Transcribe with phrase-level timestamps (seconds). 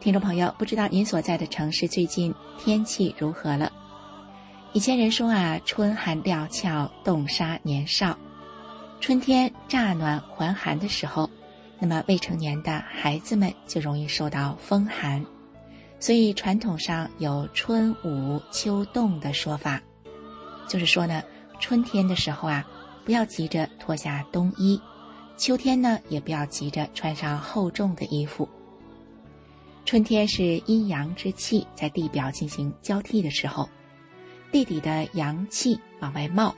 [0.00, 3.70] 听众朋友，不知道您所在的城市最近天气如何了？
[4.72, 8.16] 以前人说啊，春寒料峭，冻杀年少。
[8.98, 11.28] 春天乍暖还寒的时候，
[11.78, 15.22] 那么未成年的孩子们就容易受到风寒，
[15.98, 19.82] 所以传统上有“春捂秋冻”的说法，
[20.66, 21.22] 就是说呢，
[21.58, 22.66] 春天的时候啊，
[23.04, 24.80] 不要急着脱下冬衣；
[25.36, 28.48] 秋天呢，也不要急着穿上厚重的衣服。
[29.90, 33.68] 春天是阴阳之气在地表进行交替的时候，
[34.52, 36.54] 地底的阳气往外冒，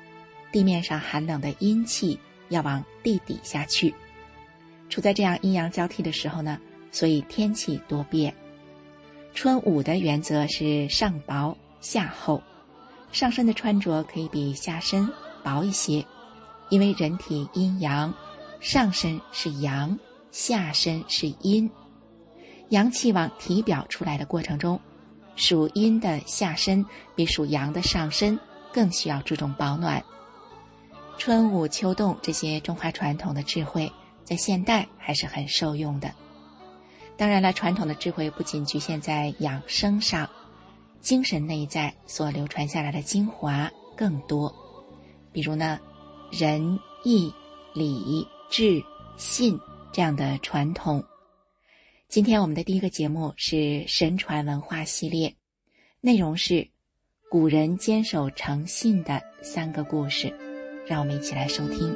[0.52, 2.20] 地面上寒冷的阴气。
[2.50, 3.94] 要往地底下去，
[4.91, 6.60] 处在这样阴阳交替的时候呢，
[6.91, 8.34] 所以天气多变。
[9.33, 12.42] 春捂的原则是上薄下厚，
[13.12, 15.08] 上身的穿着可以比下身
[15.42, 16.05] 薄一些，
[16.69, 18.12] 因为人体阴阳，
[18.60, 19.98] 上身是阳，
[20.30, 21.70] 下身是阴，
[22.73, 24.81] 阳气往体表出来的过程中，
[25.37, 26.83] 属阴的下身
[27.15, 28.39] 比属阳的上身
[28.73, 30.03] 更需要注重保暖。
[31.19, 33.93] 春捂秋冻这些中华传统的智慧，
[34.25, 36.11] 在现代还是很受用的。
[37.19, 40.27] 当然了，传统的智慧不仅局限在养生上，
[40.98, 44.50] 精神内在所流传下来的精华更多。
[45.31, 45.78] 比如呢，
[46.31, 47.31] 仁义
[47.75, 48.82] 礼智
[49.19, 49.61] 信
[49.93, 51.05] 这样的传统。
[52.12, 55.34] 今天我们的第一个节目是神传文化系列，
[56.03, 56.69] 内容是
[57.31, 60.31] 古人坚守诚信的三个故事。
[60.87, 61.91] 让我们一起来收听。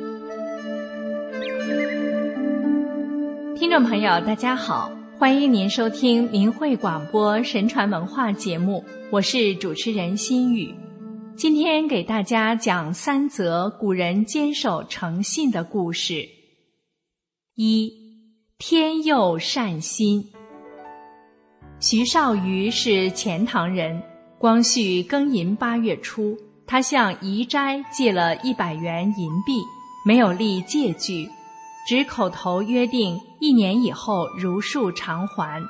[3.56, 10.74] 听众朋友，大家好，欢迎您收听明慧广播神传文化节目，我是主持人心雨。
[11.36, 16.26] 今天给大家讲三则古人坚守诚信的故事。
[17.54, 18.05] 一，
[18.58, 20.32] 天佑善心。
[21.78, 24.02] 徐少瑜是钱塘人，
[24.38, 26.34] 光绪庚寅八月初。
[26.66, 29.60] 他向宜斋借了一百元银币，
[30.06, 31.28] 没有立借据，
[31.86, 35.62] 只口头约定一年以后如数偿还。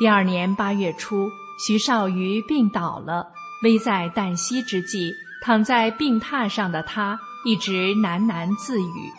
[0.00, 1.28] 第二年八月初，
[1.64, 3.28] 徐少瑜病倒了，
[3.62, 5.12] 危在旦夕之际，
[5.44, 9.12] 躺在病榻上的他一直喃喃自语：“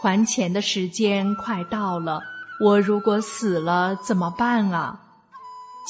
[0.00, 2.20] 还钱的时间快到了，
[2.64, 5.00] 我如果死了怎么办啊？”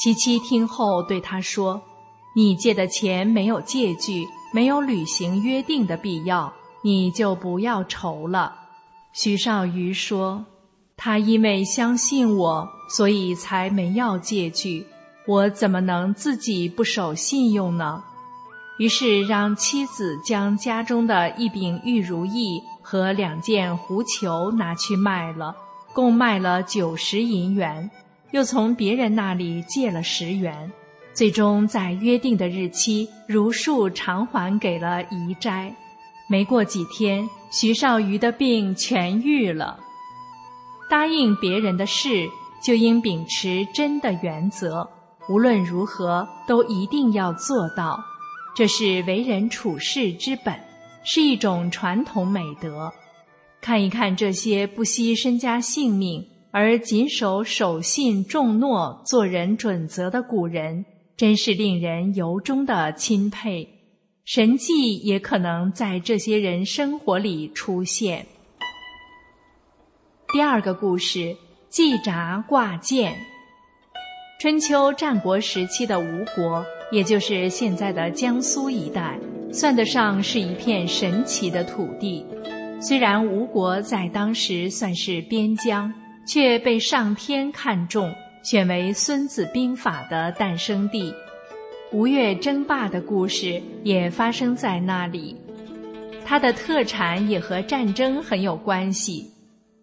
[0.01, 1.81] 七七听后对他说
[2.35, 8.55] ：“你借的钱没有借据。”没有履行约定的必要，你就不要愁了。
[9.13, 10.43] 徐少瑜说
[10.97, 14.87] ：“他因为相信我，所以才没要借据。
[15.27, 18.01] 我怎么能自己不守信用呢？”
[18.79, 25.55] 于是让妻子将家中的一柄玉如意和两件狐裘拿去卖了，
[25.93, 27.87] 共卖了九十银元，
[28.31, 30.71] 又从别人那里借了十元。
[31.13, 35.71] 最终在约定的日期如数偿还给了宜斋。
[36.27, 39.79] 没过几天，徐少瑜的病痊愈了。
[40.89, 42.27] 答应别人的事，
[42.63, 44.89] 就应秉持真的原则，
[45.29, 48.03] 无论如何都一定要做到。
[48.55, 50.59] 这是为人处事之本，
[51.03, 52.91] 是一种传统美德。
[53.61, 60.85] 看一看这些不惜身家性命而谨守守信重诺、做人准则的古人。
[61.17, 63.67] 真是令人由衷的钦佩，
[64.23, 68.25] 神迹也可能在这些人生活里出现。
[70.31, 71.35] 第二个故事：
[71.67, 73.13] 季札挂剑。
[74.39, 79.19] 春秋战国时期的吴国，也就是现在的江苏一带，
[79.51, 82.25] 算得上是一片神奇的土地。
[82.81, 85.93] 虽然吴国在当时算是边疆，
[86.25, 88.13] 却被上天看中。
[88.41, 91.13] 选为《孙子兵法》的诞生地，
[91.91, 95.35] 吴越争霸的故事也发生在那里。
[96.23, 99.29] 它的特产也和战争很有关系。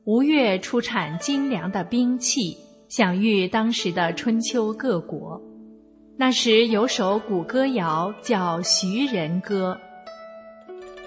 [0.04, 2.56] 吴越出产精良的兵器，
[2.88, 5.38] 享誉当时的春秋各国。
[6.18, 9.78] 那时有首古歌谣叫《徐人歌》：“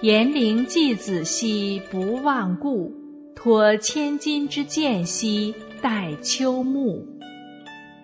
[0.02, 2.94] 严陵季子兮不忘故，
[3.34, 5.52] 托千金之剑兮
[5.82, 7.04] 待秋暮。”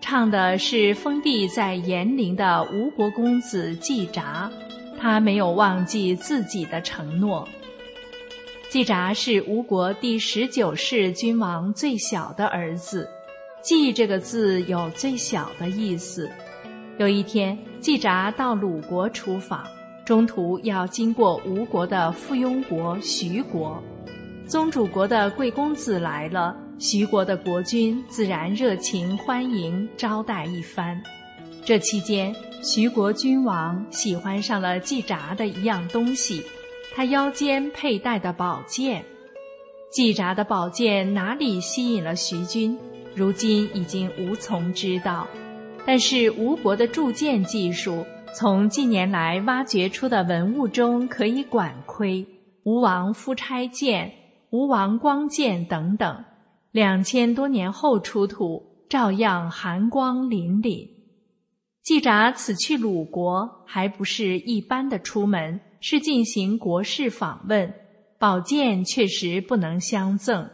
[0.02, 4.50] 唱的是封地在延陵的吴国公子季札，
[4.98, 7.48] 他没有忘记自己的承诺。
[8.68, 13.08] 季札是吴国第十九世君王最小的儿子
[13.62, 16.28] ，“季”这个字有最小的意思。
[16.98, 19.62] 有一天，季札到鲁国出访，
[20.02, 23.82] 中途要经过吴国的附庸国徐国，
[24.46, 26.56] 宗主国的贵公子来了。
[26.78, 30.98] 徐国的国君自然热情欢迎招待一番。
[31.64, 36.42] 这期间，徐国君王喜欢上了季札的一样东西，
[36.94, 39.04] 他腰间佩戴的宝剑。
[39.90, 42.78] 季札的宝剑哪里吸引了徐君？
[43.14, 45.26] 如今已经无从知道。
[45.86, 48.04] 但是吴国的铸剑技术，
[48.34, 52.26] 从近年来挖掘出的文物中可以管窥。
[52.64, 54.12] 吴王夫差剑、
[54.50, 56.24] 吴王光剑等等。
[56.72, 60.88] 两千多年后出土，照样寒光凛凛。
[61.84, 67.72] 季札此去鲁国，还不是一般的出门，是进行国事访问。
[68.18, 70.50] 宝剑确实不能相赠。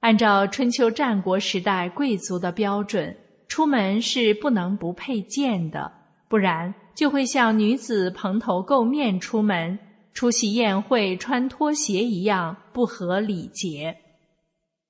[0.00, 3.16] 按照春秋战国时代贵族的标准，
[3.48, 5.92] 出门是不能不佩剑的，
[6.28, 9.78] 不然就会像女子蓬头垢面出门，
[10.12, 13.96] 出席宴会穿拖鞋一样不合礼节。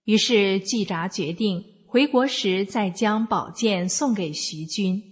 [0.05, 5.03] 于是季札决定回国时再将宝剑送给徐君，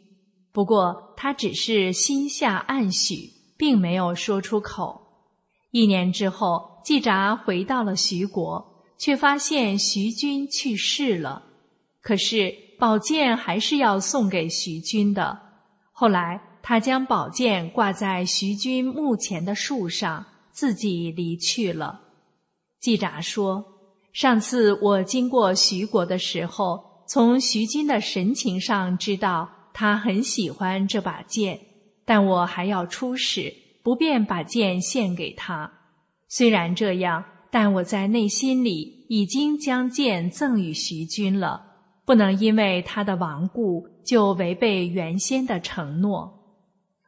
[0.52, 5.00] 不过他只是心下暗许，并没有说出口。
[5.70, 11.42] 一年之后，季札回到了徐国，却发现徐君去世了。
[12.00, 15.38] 可是宝剑还是要送给徐君的。
[15.92, 22.00] 后来他将宝剑挂在徐君墓前的树上，自己离去了。
[22.80, 23.64] 季札说。
[24.12, 31.58] 上次我经过徐国的时候，从徐君的神情上知道他很喜欢这把剑，
[32.04, 35.68] 但我还要出使，不便把剑献给他。
[36.28, 41.73] 虽然这样，但我在内心里已经将剑赠与徐君了，
[42.04, 46.32] 不能因为他的亡故就违背原先的承诺。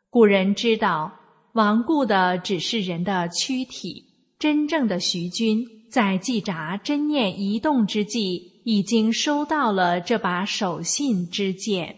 [0.09, 1.13] 古人知道，
[1.53, 4.05] 亡故的只是人的躯体，
[4.39, 5.65] 真正的徐君。
[5.89, 11.97] 在季札真念移动之际，已经收到了这把守信之剑。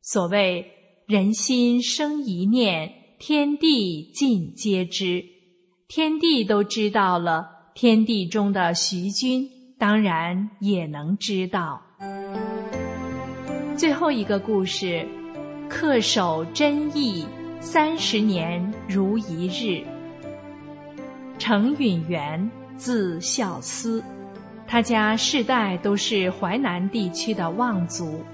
[0.00, 0.64] 所谓
[1.04, 5.22] “人心生一念，天地尽皆知”，
[5.88, 9.46] 天地都知道了，天地中的徐君
[9.78, 11.82] 当然也能知道。
[13.76, 15.06] 最后一个故事：
[15.70, 17.26] 恪守真意，
[17.60, 19.84] 三十年如一日。
[21.38, 22.50] 程允元。
[22.76, 24.00] 字孝思，
[24.64, 28.24] 他家世代都是淮南地区的望族。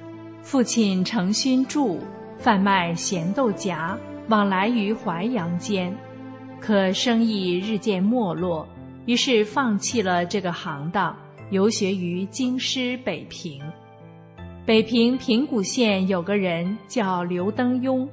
[0.42, 1.98] 父亲程勋柱
[2.36, 5.96] 贩卖咸豆荚，往来于淮阳间，
[6.60, 8.68] 可生意日渐没落，
[9.06, 11.16] 于是放弃了这个行当，
[11.54, 13.62] 游学于京师北平。
[14.66, 18.08] 北平平谷县有个人叫刘登庸，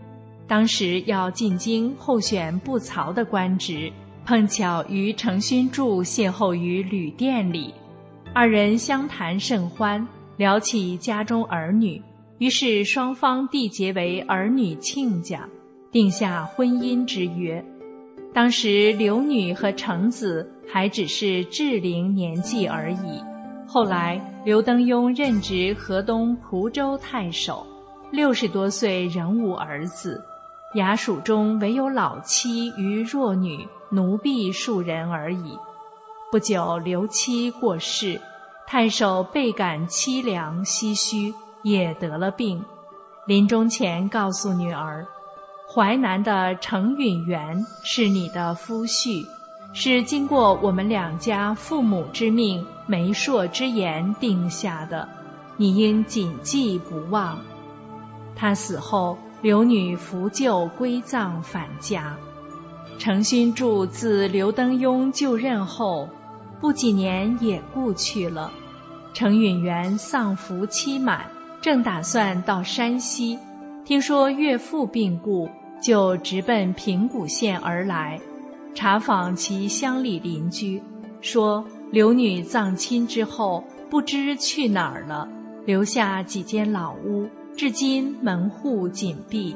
[0.47, 3.91] 当时要进京候选布曹的官职。
[4.23, 7.73] 碰巧与程勋柱邂逅于旅店里，
[8.35, 10.07] 二人相谈甚欢，
[10.37, 11.99] 聊起家中儿女，
[12.37, 15.49] 于是双方缔结为儿女亲家，
[15.91, 17.65] 定下婚姻之约。
[18.31, 23.30] 当时刘女和程子还只是稚龄年纪而已。
[23.73, 27.65] 后来刘登庸任职河东蒲州太守，
[28.11, 30.21] 六十多岁仍无儿子，
[30.75, 33.65] 衙署中唯有老妻与弱女。
[33.89, 35.57] 奴婢数人而已。
[36.33, 38.19] 不久，刘妻过世，
[38.67, 42.61] 太守倍感凄凉唏嘘，也得了病。
[43.25, 45.07] 临终前告诉女儿
[45.73, 49.25] ：“淮南的程允元是你的夫婿，
[49.73, 55.07] 是经过我们两家父母之命、媒妁之言定下的，
[55.57, 57.39] 你应谨记不忘。”
[58.35, 62.15] 他死后，刘女扶柩归葬返家。
[62.97, 66.07] 程勋柱自刘登庸就任后，
[66.59, 68.51] 不几年也故去了。
[69.13, 71.25] 程允元丧服期满，
[71.61, 73.37] 正打算到山西，
[73.83, 75.49] 听说岳父病故，
[75.81, 78.19] 就直奔平谷县而来，
[78.73, 80.81] 查访其乡里邻居，
[81.21, 85.27] 说刘女葬亲之后不知去哪儿了，
[85.65, 89.55] 留下几间老屋，至今门户紧闭。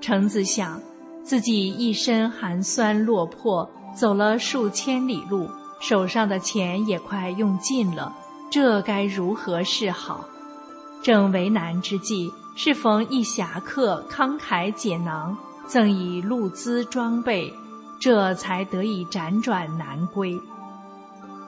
[0.00, 0.80] 程子想。
[1.22, 3.66] 自己一身寒酸落魄，
[3.96, 5.48] 走了数千里路，
[5.80, 8.14] 手上的钱也快用尽了，
[8.50, 10.22] 这该如何是好？
[11.02, 15.34] 正为难之际，适逢一侠客慷慨解囊，
[15.66, 17.50] 赠以鹿资装备，
[18.04, 20.38] 这才得以辗转南归。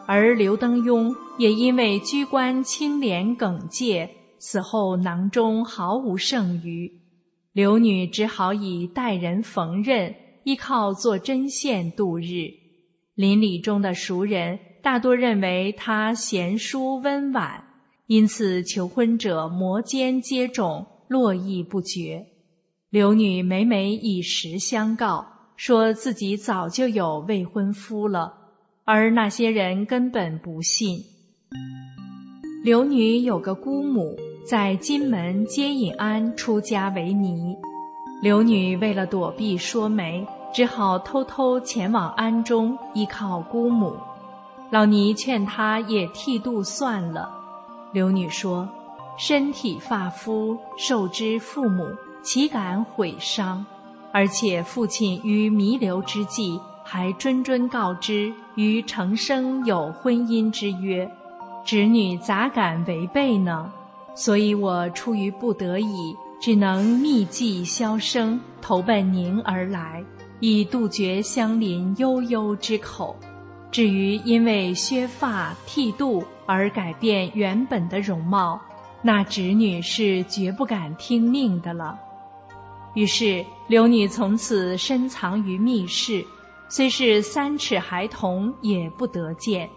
[0.07, 4.09] 而刘登庸也因为居官清廉耿介，
[4.39, 6.91] 死后囊中毫无剩余，
[7.53, 12.49] 刘女只好以待人缝纫，依靠做针线度日。
[13.17, 17.63] 邻里中的熟人大多认为她贤淑温婉，
[18.07, 22.25] 因此求婚者摩肩接踵，络绎不绝。
[22.89, 28.33] 刘女每每以实相告，说自己早就有未婚夫了。
[28.85, 30.99] 而那些人根本不信。
[32.63, 37.57] 刘女有个姑母在金门接引安出家为尼，
[38.23, 43.97] 刘女为了躲避说媒，只好偷偷前往安中依靠姑母。
[44.71, 47.29] 老尼劝她也剃度算了，
[47.93, 48.69] 刘女说
[49.19, 51.89] ：“身体发肤受之父母，
[52.23, 53.67] 岂敢毁伤？
[54.17, 56.59] 而且父亲于弥留之际。”
[56.89, 61.11] 还谆谆告知与程生有婚姻之约，
[61.65, 63.69] 侄女咋敢违背呢？
[64.15, 70.01] 所以我出于不得已，只能密寄萧生投奔您而来，
[70.39, 73.17] 以杜绝乡邻悠悠之口。
[73.73, 78.61] 至于因为削发剃度而改变原本的容貌，
[79.03, 81.99] 那侄女是绝不敢听命的了。
[82.97, 86.25] 于是刘女从此深藏于密室。
[86.69, 89.69] 虽是三尺孩童，也不得见。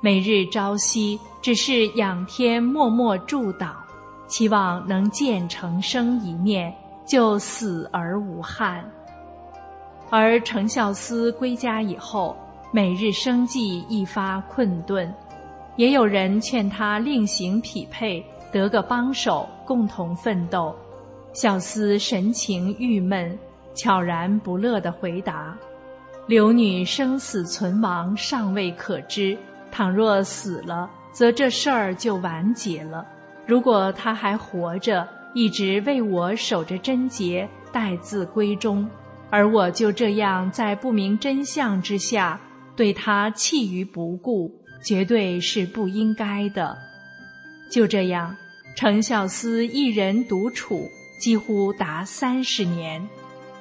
[0.00, 3.74] 每日朝夕，只是仰天默默祝祷，
[4.26, 6.74] 期望能见程生一面，
[7.06, 8.84] 就死而无憾。
[10.10, 12.34] 而程孝思归家以后，
[12.72, 15.14] 每日生计一发困顿，
[15.76, 20.74] 也有人劝他另行匹配，得个帮手，共同奋斗。
[21.32, 23.38] 小厮神情郁闷，
[23.74, 25.56] 悄然不乐地回答。
[26.26, 29.36] 刘女生死存亡尚未可知，
[29.70, 33.04] 倘若死了，则这事儿就完结了；
[33.46, 38.86] 如果她还活着，一直为我守着贞节，待字闺中，
[39.30, 42.38] 而我就这样在不明真相之下
[42.76, 46.76] 对她弃于不顾，绝对是不应该的。
[47.70, 48.36] 就这样，
[48.76, 50.86] 程孝思一人独处，
[51.22, 53.00] 几乎达三十年，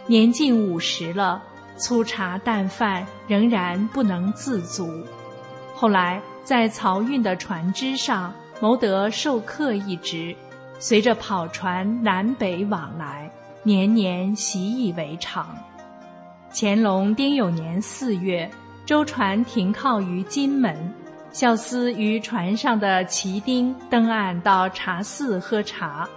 [0.08, 1.44] 年近五十了。
[1.78, 5.06] 粗茶淡饭仍然不能自足，
[5.76, 10.36] 后来在漕运的船只上谋得授课一职，
[10.80, 15.56] 随着跑船南北往来，年年习以为常。
[16.52, 18.50] 乾隆丁酉年四月，
[18.88, 20.76] 舟船停靠于金门，
[21.32, 26.10] 孝思与船上的旗丁登岸到茶肆喝茶，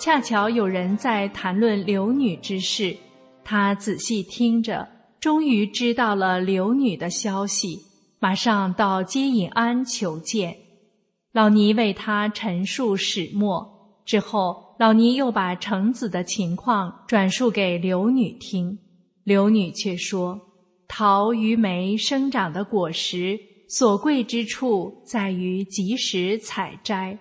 [0.00, 2.96] 恰巧有人在谈论刘女之事，
[3.44, 4.88] 他仔细听着。
[5.20, 7.78] 终于知道了刘女的消息，
[8.18, 10.56] 马上到接引庵求见。
[11.32, 18.78] 老尼为他陈述始末之后，老尼又把程子的情况转述给刘女听。
[19.24, 20.40] 刘女却说
[20.88, 23.38] ：“桃与梅生长的果实，
[23.68, 27.18] 所贵之处在于及时采摘。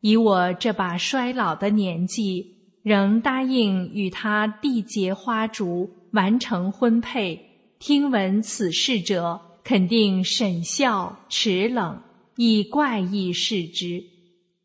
[0.00, 7.40] 以我这把衰老的年纪，仍答应与他缔结花烛。”完成婚配，
[7.78, 12.02] 听闻此事者，肯定沈笑齿冷，
[12.34, 14.02] 以怪异视之。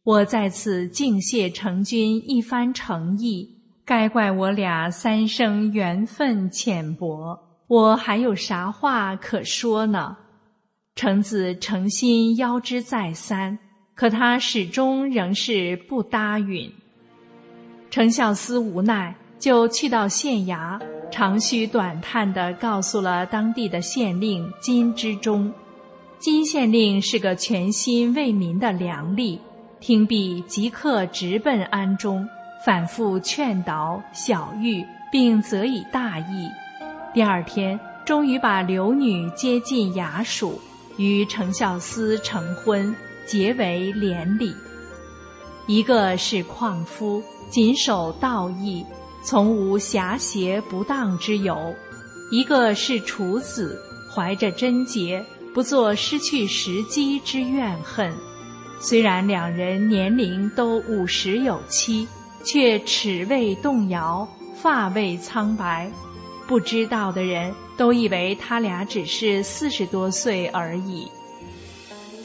[0.04, 3.48] 我在此敬谢成君一番诚意，
[3.86, 7.38] 该怪我俩三生缘分浅薄。
[7.68, 10.18] 我还有啥话可说呢？
[10.96, 13.60] 程子诚心邀之再三，
[13.96, 16.72] 可他始终仍是不答允。
[17.90, 19.16] 程孝思无奈。
[19.38, 20.80] 就去到县衙，
[21.12, 25.54] 长吁短叹地告诉了当地的县令金之中。
[26.18, 29.38] 金县令是个全心为民的良吏，
[29.80, 32.28] 听毕即刻直奔安中，
[32.66, 36.50] 反复劝导小玉，并责以大义。
[37.14, 40.60] 第二天，终于把刘女接进衙署，
[40.98, 44.55] 与程孝思成婚，结为连理。
[45.67, 48.86] 一个是矿夫，谨守道义。
[49.24, 51.74] 从无侠邪不当之由，
[52.32, 53.75] 一个是处子，
[54.13, 58.13] 怀着贞洁，不做失去时机之怨恨。
[58.79, 62.08] 虽然两人年龄都五十有七，
[62.44, 65.91] 却齿未动摇，发未苍白。
[66.46, 71.08] 不知道的人都以为他俩只是四十多岁而已。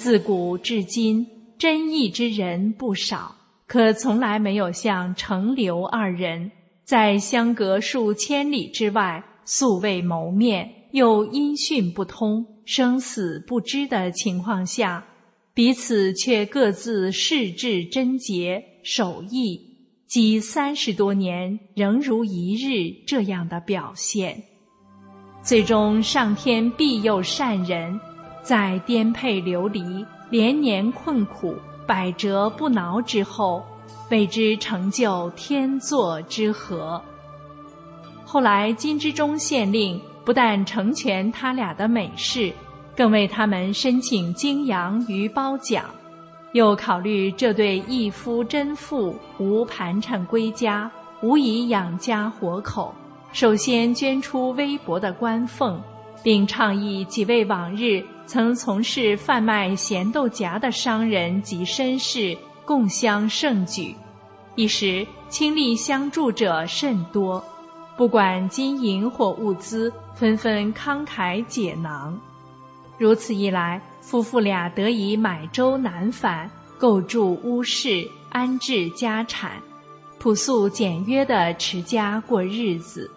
[0.00, 1.26] 自古至今，
[1.59, 3.37] 真义之人不少。
[3.66, 6.50] 可从来没有像程刘二人，
[6.85, 15.04] 在相隔数千里之外、素未谋面又音讯不通、生死不知的情况下，
[15.52, 19.61] 彼此却各自视志贞洁、守义，
[20.07, 24.42] 积三十多年仍如一日这样的表现。
[25.42, 28.00] 最终，上天庇佑善人，
[28.50, 31.54] 在颠沛流离、连年困苦。
[31.87, 33.64] 百折不挠之后，
[34.11, 37.00] 为之成就天作之合。
[38.25, 42.52] 后来金之中县令不但成全他俩的美事，
[42.97, 45.85] 更为他们申请精阳与褒奖，
[46.52, 50.90] 又考虑这对义夫真妇无盘缠归家，
[51.23, 52.92] 无以养家活口，
[53.33, 55.80] 首先捐出微薄的官俸。
[56.23, 63.92] 并倡议几位往日曾从事贩卖咸豆荚的商人及绅士共襄盛举，
[64.54, 67.42] 一时倾力相助者甚多，
[67.96, 72.16] 不管金银或物资，纷纷慷慨解囊。
[72.99, 79.60] 如此一来，夫妇俩得以买舟南返，构筑屋室，安置家产，
[80.20, 83.10] 朴素简约的持家过日子。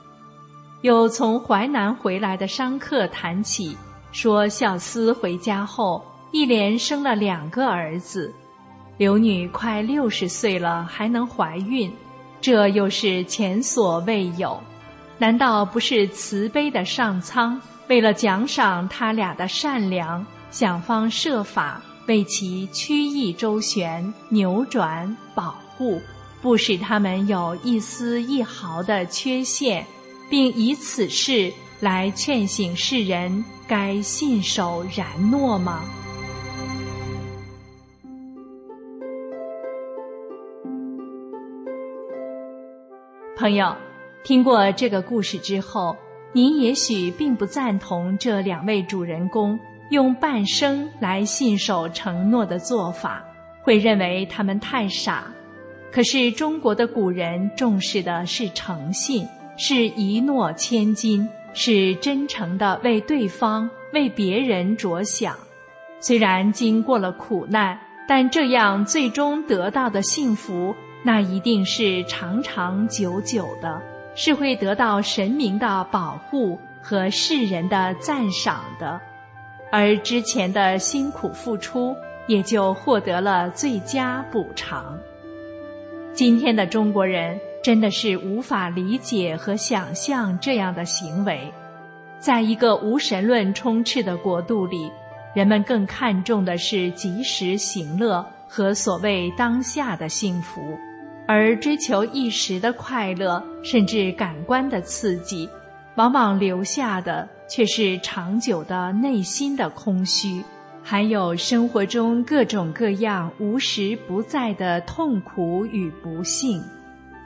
[0.81, 3.77] 有从淮南回来的商客谈起，
[4.13, 6.01] 说孝思回家后
[6.31, 8.33] 一连生了两个儿子，
[8.97, 11.91] 刘女快六十岁了还能怀孕，
[12.39, 14.57] 这又是前所未有。
[15.17, 25.99] 难道不是慈悲的上苍为了奖赏他俩的善良，想方设法为其曲意周旋、扭转、保护，
[26.41, 29.85] 不使他们有一丝一毫的缺陷？
[30.29, 35.81] 并以此事来劝醒世人，该信守然诺吗？
[43.35, 43.75] 朋友，
[44.23, 45.93] 听过这个故事之后，
[46.31, 53.21] 您也许并不赞同这两位主人公用半生来信守承诺的做法，
[53.61, 55.25] 会认为他们太傻。
[55.91, 59.27] 可是中国的古人重视的是诚信。
[59.55, 65.35] 是一诺千金，是真诚的为对方、为别人着想。
[65.99, 73.81] 虽然经过了苦难，但这样最终得到的幸福，那一定是长长久久的，
[74.15, 78.99] 是会得到神明的保护和世人的赞赏的。
[79.71, 81.95] 而之前的辛苦付出，
[82.27, 84.97] 也就获得了最佳补偿。
[86.13, 87.39] 今天的中国人。
[87.63, 91.49] 真的是无法理解和想象这样的行为，
[92.19, 94.91] 在一个无神论充斥的国度里，
[95.33, 100.77] 人们更看重的是及时行乐和所谓当下的幸福，
[101.25, 105.49] 而追求一时的快乐，甚至感官的刺激，
[105.95, 110.43] 往往留下的却是长久的内心的空虚，
[110.83, 116.61] 还有生活中各种各样无时不在的痛苦与不幸。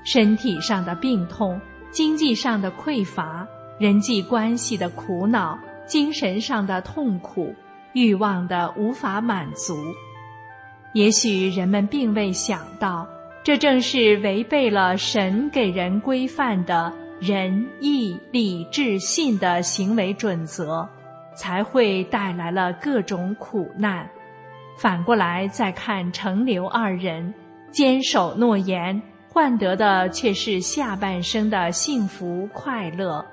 [0.08, 1.60] 身体上的病痛，
[1.92, 3.46] 经济上的匮乏，
[3.78, 7.54] 人际关系的苦恼，精神上的痛苦，
[7.92, 9.76] 欲望的无法满足。
[10.94, 13.06] 也许人们并未想到，
[13.44, 20.88] 这正是违背了神给人规范的仁义礼智信的行为准则，
[21.36, 24.10] 才会带来了各种苦难。
[24.78, 27.34] 反过来再看程刘二人，
[27.72, 29.02] 坚守诺言。
[29.38, 33.24] 换得的却是下半生的幸福快乐，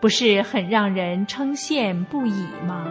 [0.00, 2.88] 不是很让人称羡不已吗？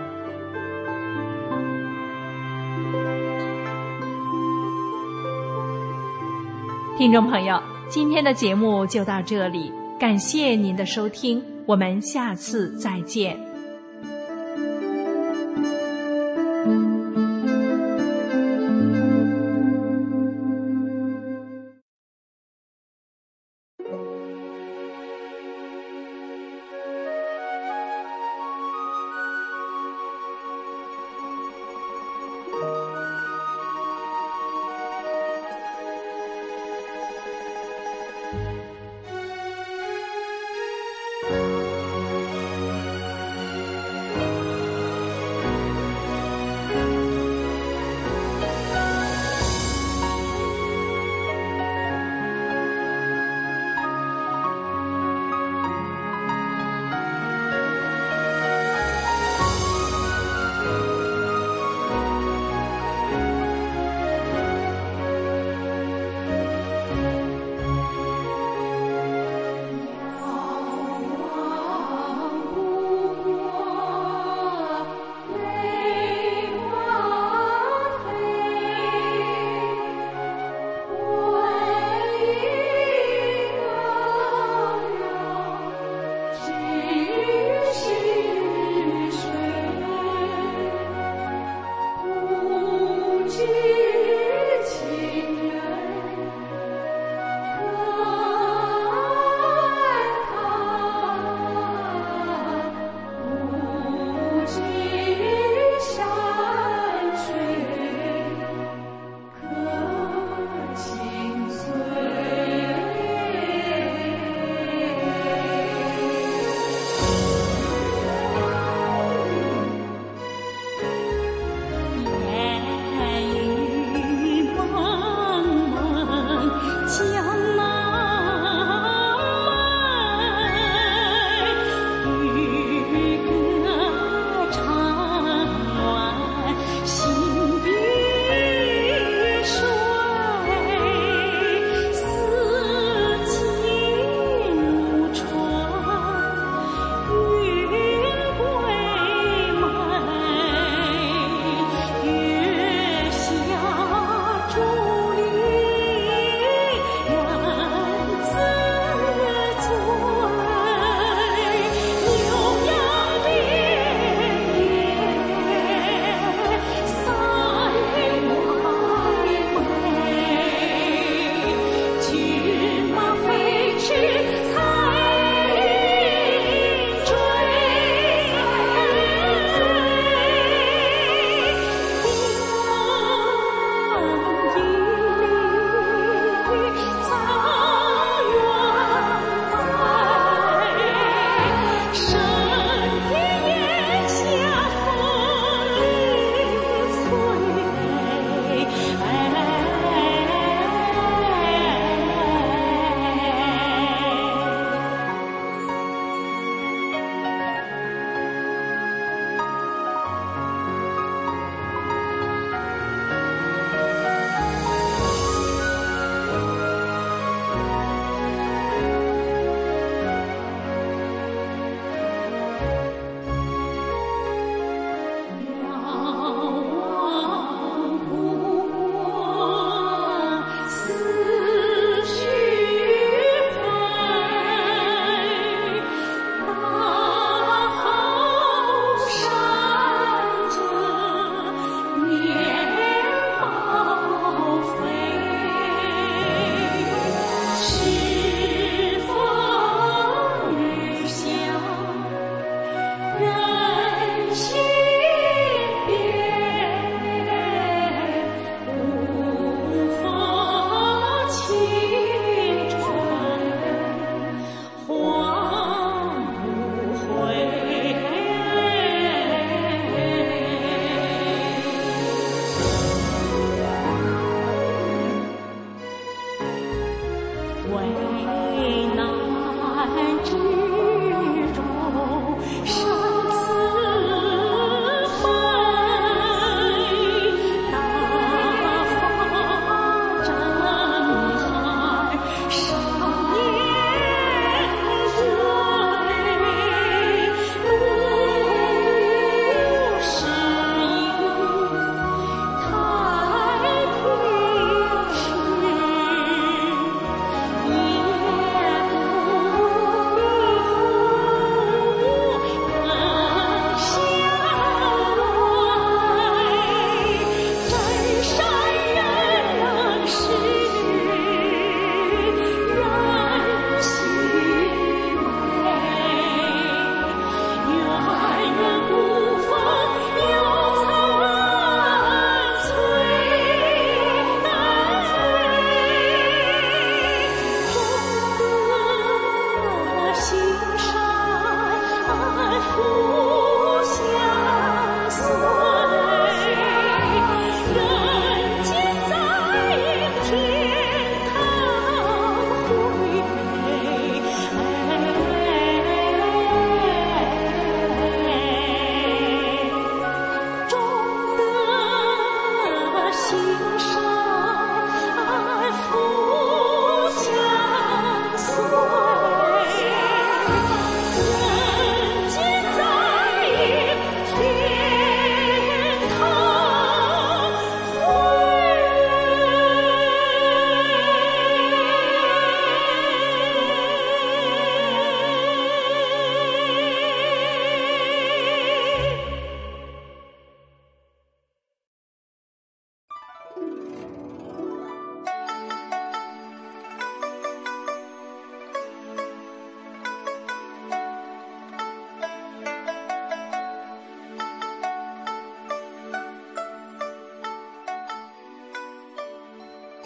[6.98, 13.53] 听众朋友，今天的节目就到这里，感谢您的收听，我们下次再见。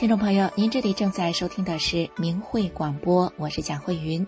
[0.08, 4.26] 听众朋友，您这里正在收听的是明慧广播，我是蒋慧云。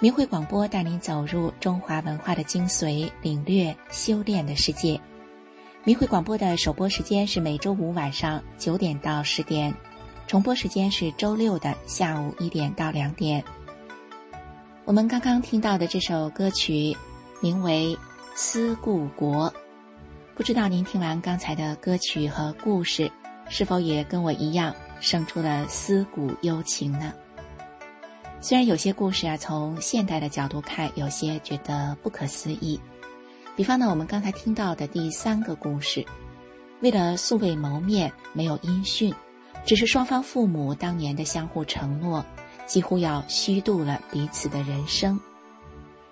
[0.00, 4.98] 明慧广播带您走入中华文化的精髓，领略修炼的世界。
[5.84, 9.74] 明慧广播的首播时间是每周五晚上九点到十点，
[10.26, 13.44] 重播时间是周六的下午一点到两点。
[14.86, 16.96] 我们刚刚听到的这首歌曲
[17.42, 17.94] 名为
[18.34, 19.50] 《思故国》，
[20.34, 23.12] 不知道您听完刚才的歌曲和故事，
[23.50, 24.74] 是否也跟我一样？
[25.00, 27.12] 生出了思古幽情呢。
[28.40, 32.80] 虽然有些故事啊，从现代的角度看，有些觉得不可思议。
[33.56, 36.06] 比方呢，我们刚才听到的第三个故事，
[36.80, 39.12] 为了素未谋面，没有音讯，
[39.66, 42.24] 只是双方父母当年的相互承诺，
[42.66, 45.18] 几乎要虚度了彼此的人生。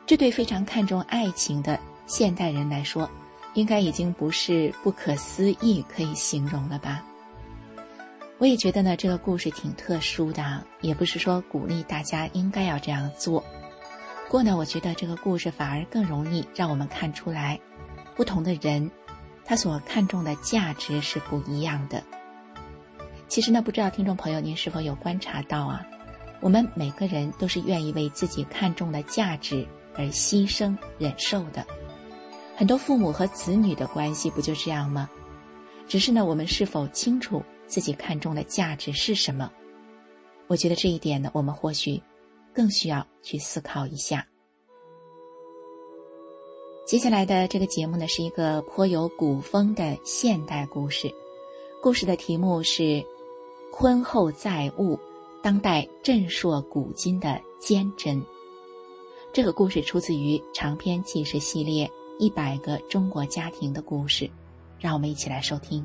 [0.05, 3.09] 这对非常看重爱情的现代人来说，
[3.55, 7.05] 应该已经不是不可思议可以形容了吧。
[8.39, 13.41] 我也觉得呢，这个故事挺特殊的，也不是说鼓励大家应该要这样做。
[14.27, 17.59] 不过呢，我觉得这个故事反而更容易让我们看出来，
[18.15, 18.91] 不同的人，
[19.45, 22.03] 他所看重的价值是不一样的。
[23.27, 25.87] 其实呢，不知道听众朋友您是否有观察到啊？
[26.41, 31.67] 我们每个人都是愿意为自己看重的价值而牺牲忍受的。
[32.55, 35.09] 很多父母和子女的关系不就这样吗？
[35.89, 37.43] 只是呢，我们是否清楚？
[37.67, 39.51] 自己看重的价值是什么？
[40.47, 42.01] 我觉得这一点呢，我们或许
[42.55, 44.27] 更需要去思考一下。
[46.87, 51.13] 接下来的这个节目呢，是一个颇有古风的现代故事，
[51.83, 52.83] 故事的题目是
[53.73, 54.95] 《婚后载物》，
[55.43, 58.25] 当代震烁古今的坚贞。
[59.33, 61.87] 这个故事出自于长篇纪实系列
[62.19, 64.25] 《一百个中国家庭的故事》，
[64.79, 65.85] 让我们一起来收听。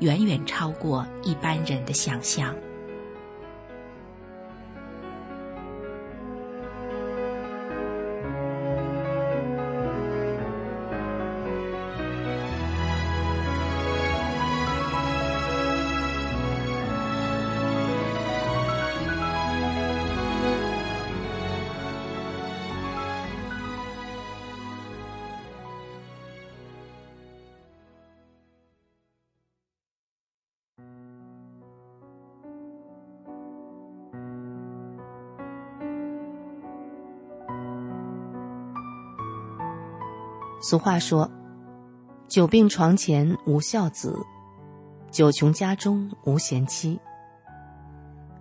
[0.00, 2.54] 远远超过一般人的想象。
[40.68, 41.30] 俗话说
[42.28, 44.14] ：“久病床前无孝子，
[45.10, 47.00] 久穷家中无贤妻。”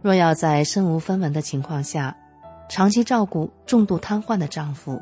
[0.03, 2.13] 若要在身无分文的情况下，
[2.67, 5.01] 长期照顾重度瘫痪的丈夫，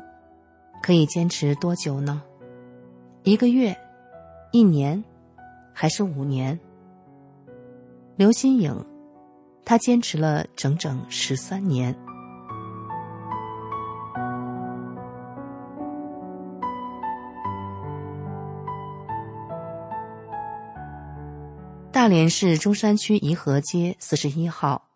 [0.80, 2.22] 可以坚持多久呢？
[3.24, 3.76] 一个月、
[4.52, 5.02] 一年，
[5.72, 6.56] 还是五年？
[8.14, 8.86] 刘新颖，
[9.64, 11.92] 她坚持了整整十三年。
[22.06, 24.90] 大连市中山区颐和街四十一号，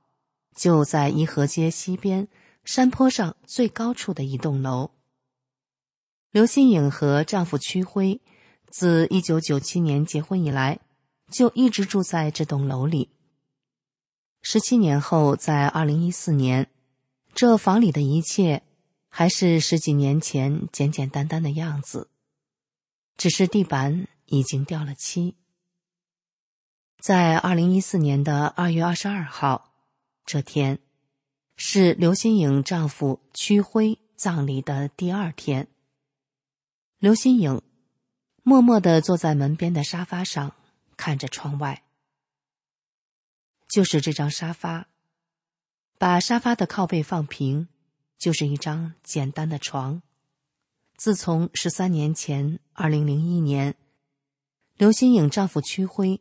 [0.54, 2.28] 就在颐和街西边
[2.64, 4.92] 山坡上最高处的一栋楼。
[6.30, 8.20] 刘新颖和丈夫屈辉，
[8.68, 10.78] 自一九九七年结婚以来，
[11.32, 13.10] 就一直住在这栋楼里。
[14.40, 16.70] 十七年后，在二零一四年，
[17.34, 18.62] 这房里的一切
[19.08, 22.08] 还是十几年前简简单单的样子，
[23.16, 25.34] 只是地板已经掉了漆。
[27.00, 29.72] 在二零一四年的二月二十二号，
[30.26, 30.78] 这天
[31.56, 35.66] 是刘新颖丈夫屈辉葬礼的第二天。
[36.98, 37.62] 刘新颖
[38.42, 40.54] 默默的坐在门边的沙发上，
[40.98, 41.82] 看着窗外。
[43.66, 44.86] 就是这张沙发，
[45.96, 47.68] 把沙发的靠背放平，
[48.18, 50.02] 就是一张简单的床。
[50.98, 53.74] 自从十三年前，二零零一年，
[54.76, 56.20] 刘新颖丈夫屈辉。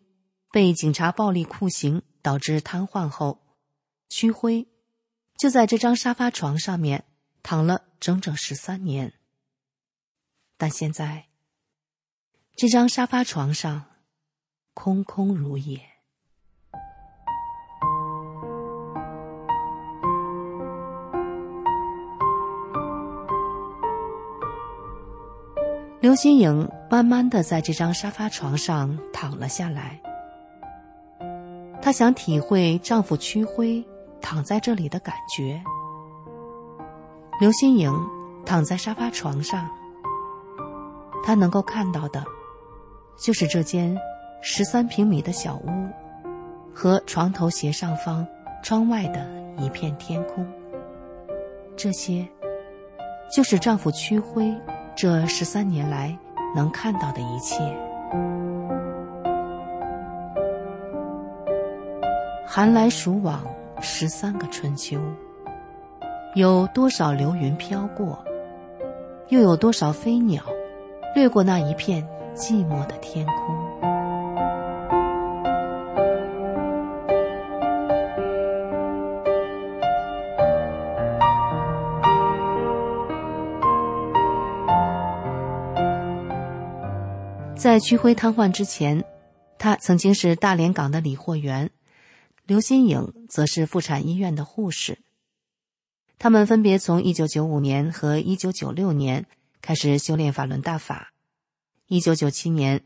[0.51, 3.41] 被警察暴力酷刑导致瘫痪后，
[4.09, 4.67] 屈辉
[5.37, 7.05] 就在这张沙发床上面
[7.43, 9.13] 躺了整整十三年。
[10.57, 11.27] 但现在
[12.55, 13.85] 这张沙发床上
[14.73, 15.79] 空空如也。
[26.01, 30.01] 刘新颖慢慢的在这张沙发床上躺了下来。
[31.89, 33.83] 她想体会丈夫屈辉
[34.21, 35.59] 躺在这里的感觉。
[37.41, 37.91] 刘心莹
[38.45, 39.67] 躺在沙发床上，
[41.23, 42.23] 她能够看到的，
[43.17, 43.97] 就是这间
[44.39, 45.89] 十三平米的小屋，
[46.71, 48.23] 和床头斜上方
[48.61, 50.47] 窗外的一片天空。
[51.75, 52.23] 这些，
[53.35, 54.55] 就是丈夫屈辉。
[54.95, 56.15] 这十三年来
[56.55, 57.55] 能看到的一切，
[62.51, 63.45] 寒来暑往
[63.79, 64.99] 十三个春秋，
[66.33, 68.17] 有多少流云飘过，
[69.27, 70.41] 又有多少飞鸟
[71.13, 73.55] 掠过那一片寂寞的天空。
[87.55, 89.03] 在屈辉瘫痪之前，
[89.59, 91.69] 他曾经是大连港的理货员，
[92.49, 94.97] 刘新颖则是妇产医院的护士。
[96.17, 99.27] 他们分别从一九九五年和一九九六年
[99.61, 101.13] 开始修炼法轮大法。
[101.85, 102.83] 一九九七年，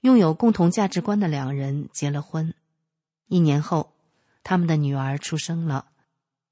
[0.00, 2.54] 拥有共同价值观的两人结了婚。
[3.26, 3.92] 一年后，
[4.42, 5.90] 他们的女儿出生了。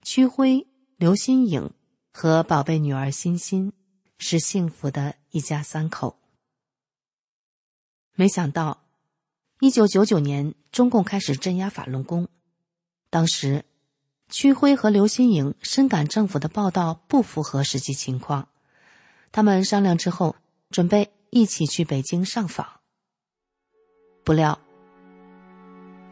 [0.02, 0.66] 屈辉、
[0.98, 1.70] 刘新颖
[2.12, 3.72] 和宝贝女儿欣欣
[4.18, 6.18] 是幸福的一家三口。
[8.14, 8.84] 没想到，
[9.60, 12.28] 一九九九年中共开始镇压法轮功。
[13.10, 13.64] 当时，
[14.28, 18.46] 屈辉和刘新颖深感政府的报道不符合实际情况，
[19.32, 20.36] 他们商量之后，
[20.70, 22.66] 准备一起去北京上访。
[24.22, 24.60] 不料，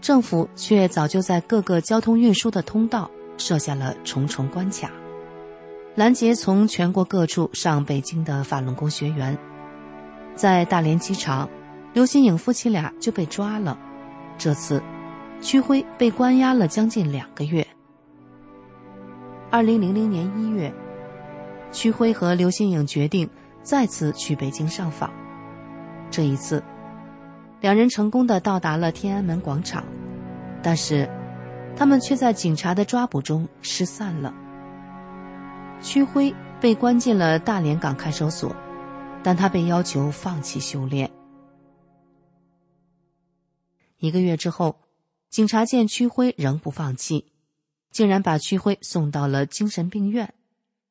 [0.00, 4.90] 政府却早就在各个交通运输的通道设下了重重关卡，
[5.94, 9.38] 拦截从全国各处上北京的法轮功学员，
[10.34, 11.48] 在大连机场。
[11.94, 13.76] 刘新颖夫妻俩就被抓了，
[14.36, 14.80] 这次，
[15.40, 17.66] 屈辉被关押了将近两个月。
[19.50, 20.72] 二零零零年一月，
[21.72, 23.28] 屈辉和刘新颖决定
[23.62, 25.10] 再次去北京上访。
[26.10, 26.62] 这一次，
[27.60, 29.84] 两人成功的到达了天安门广场，
[30.62, 31.08] 但是，
[31.76, 34.34] 他们却在警察的抓捕中失散了。
[35.80, 38.54] 屈辉被关进了大连港看守所，
[39.22, 41.10] 但他被要求放弃修炼。
[43.98, 44.76] 一个月之后，
[45.30, 47.26] 警察见屈辉仍不放弃，
[47.90, 50.34] 竟然把屈辉送到了精神病院，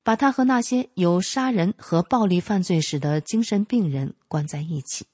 [0.04, 5.06] 把他和那些有杀人和暴力犯罪史的精神病人关在一起。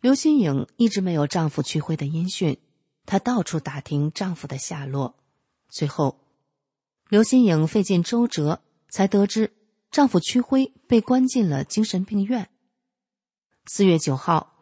[0.00, 2.58] 刘新颖一直没有丈夫屈辉的音讯，
[3.04, 5.16] 她到处打听丈夫的下落，
[5.68, 6.20] 最后，
[7.08, 9.52] 刘新颖费尽周折才得知
[9.90, 12.50] 丈夫屈辉被关进了精神病院。
[13.66, 14.54] 四月九号。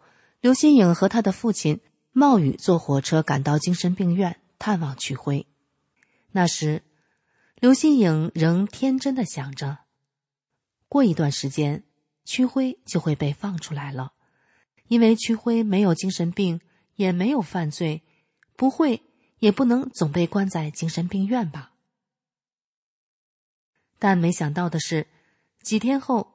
[0.43, 1.81] 刘新颖和她的父亲
[2.19, 5.47] 冒雨坐火车赶到精神病院探望曲辉。
[6.31, 6.83] 那时，
[7.57, 9.81] 刘新颖仍天真的想着，
[10.89, 11.85] 过一段时间，
[12.25, 14.15] 曲辉就会被放出来了，
[14.89, 16.63] 因为屈辉没有精神病，
[16.95, 18.03] 也没有犯罪，
[18.57, 19.03] 不会
[19.41, 21.73] 也不能总被关在精神病院吧。
[23.99, 25.07] 但没想到的是，
[25.61, 26.33] 几天后，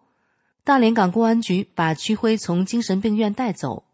[0.63, 3.88] 大连港公安局把屈辉从精神病院带走。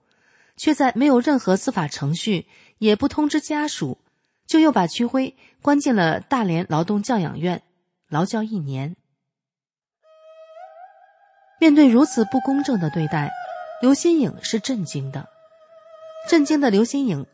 [0.58, 2.48] 却在没有任何司法程序，
[2.80, 4.00] 也不通知家属，
[4.46, 7.62] 就又把屈辉关进了大连劳动教养院，
[8.10, 8.96] 劳教一年。
[11.60, 13.32] 面对如此不公正的对待，
[13.82, 15.28] 刘新颖是震惊的。
[16.28, 17.26] 震惊的刘新颖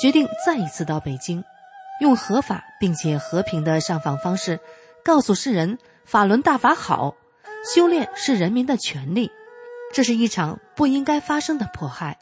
[0.00, 1.44] 决定再一次到北京，
[2.00, 4.58] 用合法并且和平的上访方式，
[5.04, 7.14] 告诉世人：法轮大法好，
[7.74, 9.30] 修炼是人民的权利，
[9.94, 12.18] 这是一场不应该发生的迫害。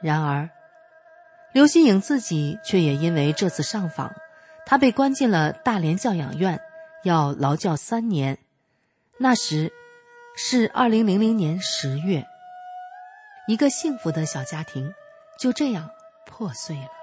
[0.00, 0.48] 然而，
[1.52, 4.14] 刘新颖自己却也因为这次上访，
[4.66, 6.60] 他被关进了大连教养院，
[7.02, 8.38] 要劳教三年。
[9.18, 9.72] 那时，
[10.36, 12.26] 是二零零零年十月，
[13.48, 14.92] 一个幸福的小家庭
[15.38, 15.90] 就这样
[16.26, 16.95] 破碎了。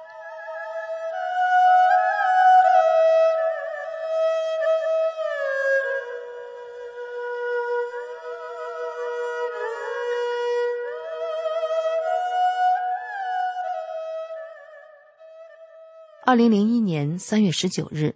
[16.34, 18.16] 二零零一年三月十九日，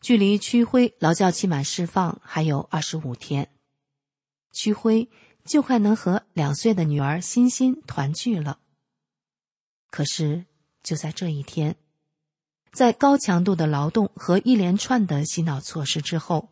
[0.00, 3.50] 距离屈辉劳教期满释放还有二十五天。
[4.52, 5.10] 屈辉
[5.44, 8.58] 就快能和两岁的女儿欣欣团聚了。
[9.90, 10.46] 可是，
[10.82, 11.76] 就在这一天，
[12.72, 16.48] 在高强度的劳动和一连串的洗脑措施之后，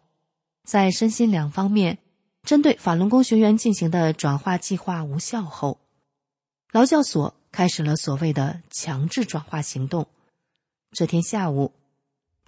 [0.64, 1.96] 在身心两方面
[2.42, 5.80] 针对法轮功学员进行的转化计划无效后，
[6.72, 10.06] 劳教所开始了所谓的强制转化行动。
[10.94, 11.72] 这天下午，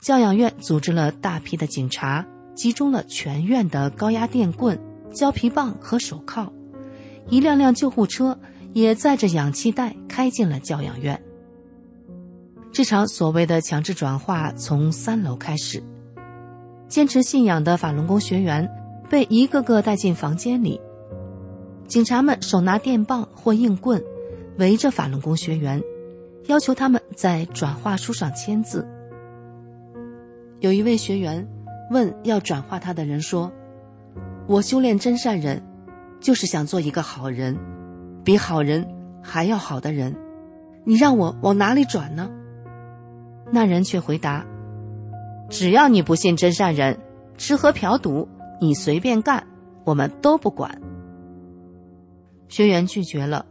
[0.01, 2.25] 教养院组织了大批的警察，
[2.55, 4.79] 集中了全院的高压电棍、
[5.13, 6.53] 胶皮棒和手铐，
[7.29, 8.39] 一辆辆救护车
[8.73, 11.21] 也载着氧气袋开进了教养院。
[12.71, 15.83] 这场所谓的强制转化从三楼开始，
[16.87, 18.71] 坚持信仰的法轮功学员
[19.11, 20.81] 被一个个带进房间里，
[21.89, 24.05] 警察们手拿电棒或硬棍，
[24.57, 25.83] 围着法轮功学员，
[26.49, 28.87] 要求他们在转化书上签字。
[30.61, 31.47] 有一位学员
[31.91, 33.53] 问要转化他的人说
[34.47, 35.63] ：“我修炼真善人，
[36.21, 37.59] 就是想做一个好人，
[38.25, 38.87] 比好人
[39.23, 40.17] 还要好的人，
[40.85, 42.31] 你让我往哪里转呢？”
[43.53, 44.45] 那人却回答
[45.51, 46.99] ：“只要你不信真善人，
[47.37, 48.29] 吃喝嫖赌
[48.61, 49.47] 你随便干，
[49.85, 50.81] 我们都不管。”
[52.49, 53.47] 学员拒绝了，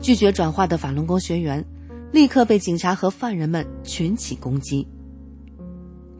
[0.00, 1.64] 拒绝转化的法轮功学员
[2.12, 4.86] 立刻被警察和犯人们群起攻击。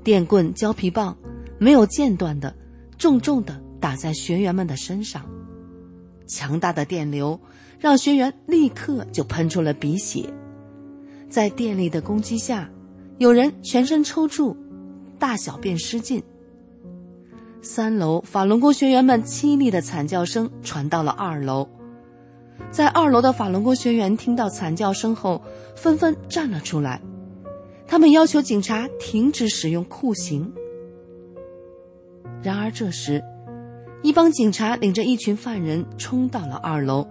[0.04, 1.16] 电棍、胶皮棒
[1.58, 2.54] 没有间断的、
[2.98, 5.24] 重重的打在学员们的身上，
[6.26, 7.40] 强大的电流
[7.78, 10.32] 让学员立刻就喷出了鼻血。
[11.28, 12.70] 在电力的攻击下，
[13.18, 14.56] 有人全身抽搐，
[15.18, 16.22] 大小便失禁。
[17.62, 21.68] 三楼法轮功学员们凄厉的惨叫声传到了二楼，
[22.76, 25.40] 在二楼的法轮功学员听到惨叫声后，
[25.74, 27.00] 纷纷站了出来，
[27.86, 30.52] 他们要求警察停止使用酷刑。
[32.42, 33.24] 然而这时，
[34.02, 37.08] 一帮警察领着一群犯人冲到了二楼。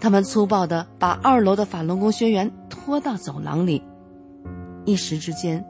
[0.00, 3.80] 他们粗暴地把二楼的法轮功学员拖到走廊里，
[4.84, 5.64] 一时之间，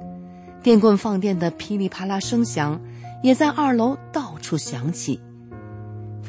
[0.62, 2.80] 电棍放电的噼里啪啦声响
[3.22, 5.20] 也在二楼到处响起。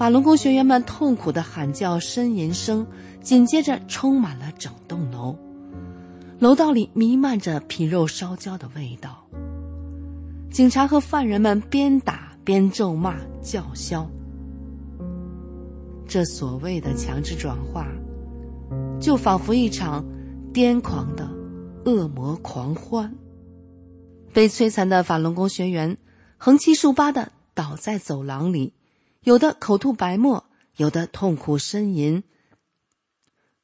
[0.02, 2.88] 法轮功学员们痛苦的喊叫、呻吟声
[3.22, 5.38] 紧接着充满了整栋楼，
[6.40, 9.24] 楼道里弥漫着皮肉烧焦的味道。
[10.50, 14.10] 警察和犯人们边打边咒骂、叫嚣。
[16.08, 17.86] 这所谓的强制转化，
[19.00, 20.04] 就仿佛一场
[20.52, 21.30] 癫狂的
[21.86, 23.14] 恶魔狂欢。
[24.34, 25.96] 被摧残的法轮功学员
[26.38, 28.74] 横七竖八的倒在走廊里，
[29.24, 30.46] 有的口吐白沫，
[30.78, 32.24] 有的痛苦呻吟。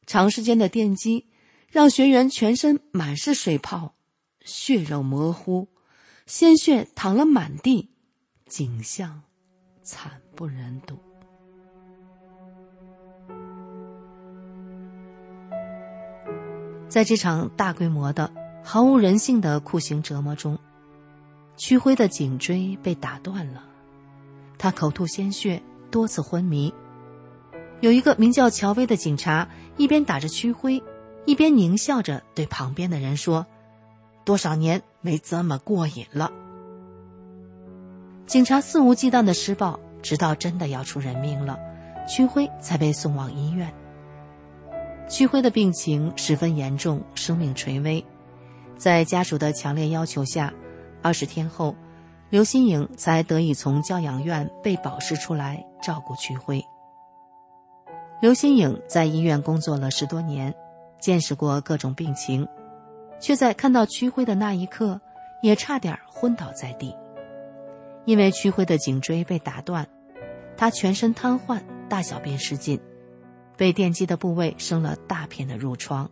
[0.05, 1.31] 长时间的电击
[1.71, 3.95] 让学员全身满是水泡，
[4.45, 5.67] 血肉模糊，
[6.27, 7.89] 鲜血淌了满地，
[8.45, 9.23] 景象
[9.81, 10.99] 惨不忍睹。
[16.87, 18.31] 在这场大规模的、
[18.63, 20.59] 毫无人性的酷刑折磨中，
[21.57, 23.66] 屈辉的颈椎被打断了，
[24.57, 26.73] 他口吐鲜血，多次昏迷。
[27.79, 29.47] 有一个名叫乔威的警察
[29.77, 30.81] 一边打着屈辉，
[31.25, 33.45] 一边狞笑着对旁边的人说
[34.25, 36.31] ：“多少年没这么过瘾了。”
[38.25, 41.57] 警察肆无忌惮的施暴，直到真的要出人命了，
[42.09, 43.71] 屈辉才被送往医院。
[45.07, 48.03] 屈辉的病情十分严重，生命垂危。
[48.75, 50.53] 在家属的强烈要求下，
[51.01, 51.75] 二十天后，
[52.29, 56.61] 刘新颖才得以从教养院被保释出来照顾屈辉。
[58.21, 60.53] 刘新颖在医院工作了十多年，
[60.99, 62.45] 见识过各种病情，
[63.21, 64.99] 却在看到屈辉的那一刻，
[65.41, 66.93] 也差点昏倒在地。
[68.03, 69.87] 因为屈辉的颈椎被打断，
[70.57, 72.79] 他全身瘫痪，大小便失禁。
[73.55, 76.09] 被电击的部位生了大片的褥疮，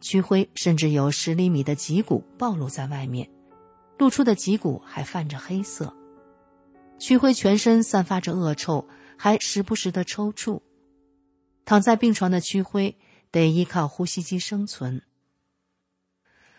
[0.00, 3.28] 屈辉甚至有十厘米的脊骨暴露在外面，
[3.98, 5.94] 露出的脊骨还泛着黑色。
[6.98, 10.60] 屈辉全身散发着恶臭，还时不时的抽搐。
[11.64, 12.96] 躺在病床的屈辉
[13.30, 15.02] 得依靠呼吸机生存。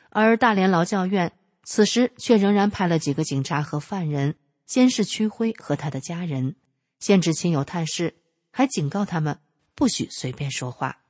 [0.10, 1.32] 而大连劳教院
[1.64, 4.36] 此时却仍然派了几个警察和犯人
[4.66, 6.56] 监视屈辉和他的家人，
[7.00, 8.16] 限制亲友探视，
[8.52, 9.40] 还警告他们。
[9.76, 11.04] 不许随便说话，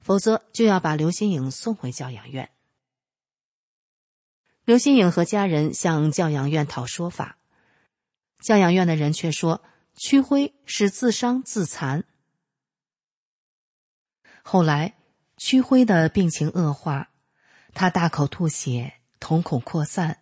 [0.00, 2.50] 否则就要把刘新颖送回教养院。
[4.64, 7.38] 刘新颖和家人向教养院讨说法，
[8.42, 9.62] 教养院的人却说
[9.96, 12.04] 屈辉是自伤自残。
[14.42, 14.94] 后来，
[15.36, 17.10] 屈辉的病情恶化，
[17.74, 20.18] 他大口吐血，瞳孔扩散，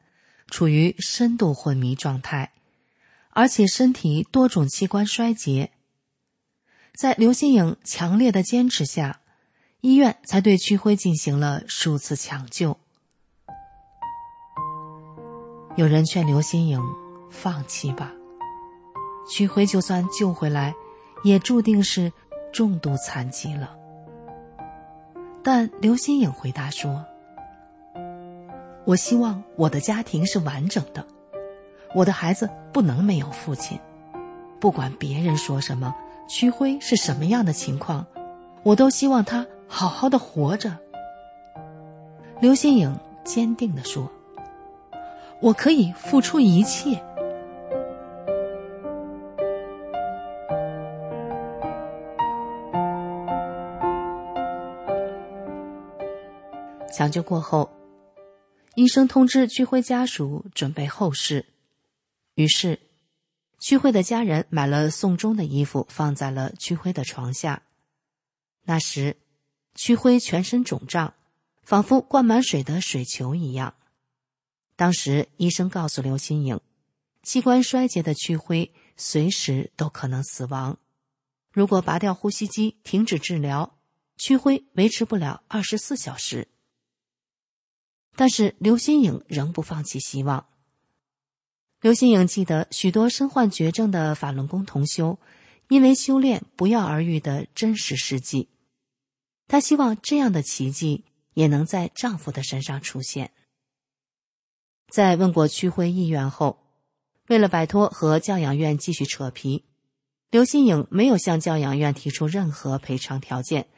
[0.48, 2.52] 处于深度昏迷状态。
[3.30, 5.70] 而且身体多种器官衰竭。
[6.96, 9.20] 在刘新颖强烈的坚持下，
[9.80, 12.80] 医院才对屈辉进行了数次抢救。
[15.78, 16.82] 有人劝刘新颖
[17.30, 18.12] 放弃吧，
[19.30, 20.74] 屈辉就算救回来，
[21.22, 22.12] 也注定是
[22.52, 23.76] 重度残疾了。
[25.40, 27.04] 但刘新颖回答说
[28.86, 31.06] ：“我希望我的家庭是完整的，
[31.94, 33.78] 我的孩子不能没有父亲。
[34.58, 35.94] 不管别人说什么，
[36.28, 38.04] 屈辉是什么样的情况，
[38.64, 40.76] 我都希望他好好的活着。”
[42.42, 44.10] 刘新颖坚定地说
[45.40, 47.02] ：“我可以付出一切。”
[56.90, 57.70] 抢救过后，
[58.74, 61.46] 医生通知屈辉家属准备后事。
[62.34, 62.80] 于是，
[63.60, 67.62] 屈辉的家人买了送终的衣服，放在了屈辉的床下。
[68.64, 69.16] 那时，
[69.76, 71.14] 屈辉全身肿胀，
[71.62, 73.74] 仿佛灌满水的水球一样。
[74.78, 76.60] 当时，医生告诉刘新颖，
[77.24, 80.78] 器官衰竭的屈辉随时都可能死亡。
[81.50, 83.76] 如果拔掉呼吸机，停止治疗，
[84.16, 86.46] 屈辉维持不了二十四小时。
[88.14, 90.46] 但是刘新颖仍不放弃希望。
[91.80, 95.18] 刘新颖记得许多身患绝症的法轮功同修，
[95.66, 98.48] 因为修炼不药而愈的真实事迹。
[99.48, 101.04] 她希望这样的奇迹
[101.34, 103.32] 也能在丈夫的身上出现。
[104.88, 106.58] 在问过屈辉意愿后，
[107.28, 109.64] 为了摆脱和教养院继续扯皮，
[110.30, 113.68] 刘新颖没有向教养院提出任何赔偿条件，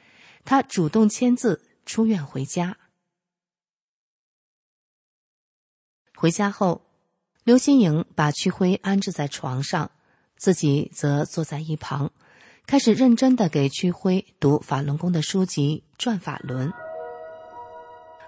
[0.45, 2.77] 他主动签字出院回家。
[6.15, 6.83] 回家后，
[7.45, 9.91] 刘新颖把屈辉安置在床上，
[10.37, 12.13] 自己则坐在一旁，
[12.67, 16.69] 开始认真的给屈辉读法轮功的书籍《转法轮》。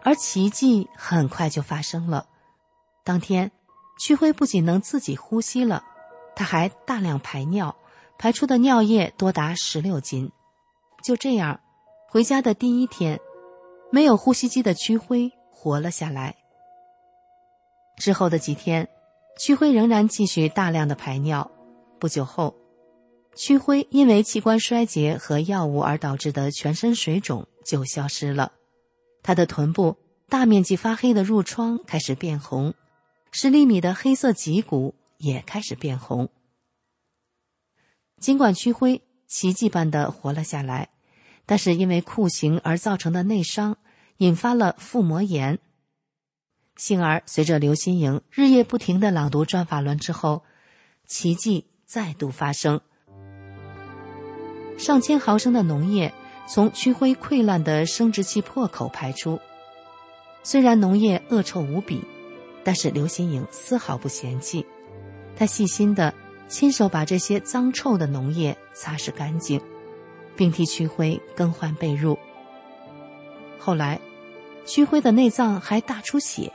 [0.03, 2.29] 而奇迹很快就发生了，
[3.05, 3.51] 当天，
[3.99, 5.85] 屈辉不仅能自己呼吸了，
[6.37, 7.77] 他还大量排尿，
[8.19, 10.31] 排出的尿液多达十六斤。
[11.03, 11.61] 就这样，
[12.09, 13.21] 回家的第一天，
[13.91, 16.37] 没有呼吸机的屈辉活了下来。
[17.97, 18.89] 之后的几天，
[19.39, 21.51] 屈辉仍然继续大量的排尿。
[21.99, 22.55] 不久后，
[23.35, 28.53] 屈辉因为器官衰竭和药物而导致的全身水肿就消失了，
[29.23, 29.97] 他的臀部
[30.29, 32.75] 大面积发黑的褥疮开始变红，
[33.35, 36.29] 十厘米的黑色脊骨也开始变红。
[38.21, 40.91] 尽管屈辉奇迹般的活了下来，
[41.47, 43.79] 但是因为酷刑而造成的内伤，
[44.19, 45.59] 引发了腹膜炎。
[46.77, 50.45] 幸而，随着刘新颖日夜不停的朗读《转法轮》之后，
[51.07, 52.83] 奇迹再度发生。
[54.77, 56.13] 上千毫升的脓液
[56.47, 59.41] 从屈辉溃烂的生殖器破口排出。
[60.43, 62.03] 虽然脓液恶臭无比，
[62.65, 64.65] 但是刘新颖丝毫不嫌弃，
[65.37, 66.13] 她细心的
[66.49, 69.61] 亲手把这些脏臭的脓液擦拭干净，
[70.37, 72.17] 并替屈辉更换被褥。
[73.59, 74.01] 后来，
[74.65, 76.53] 屈辉的内脏还大出血。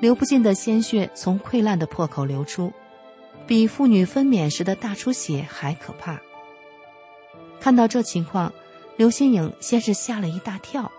[0.00, 2.72] 流不尽的鲜血从溃烂的破口流出，
[3.46, 6.18] 比妇女分娩时的大出血还可怕。
[7.60, 8.50] 看到这情况，
[8.96, 10.90] 刘新颖先是吓了一大跳，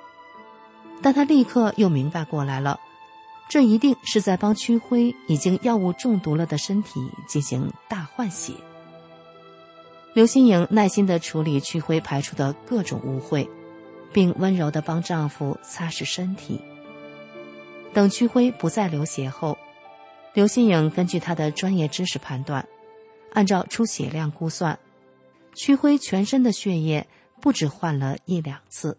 [1.01, 2.79] 但她立刻又明白过来了，
[3.51, 8.53] 这一定是在帮屈辉已经药物中毒了的身体进行大换血。
[10.13, 13.45] 刘新颖耐心地处理屈辉排出的各种污秽，
[14.13, 16.61] 并温柔地帮丈夫擦拭身体。
[17.93, 19.57] 等屈辉不再流血后，
[20.33, 22.65] 刘新颖根据他的专业知识判断，
[23.33, 24.79] 按照出血量估算，
[25.55, 27.05] 屈辉全身的血液
[27.41, 28.97] 不止换了一两次。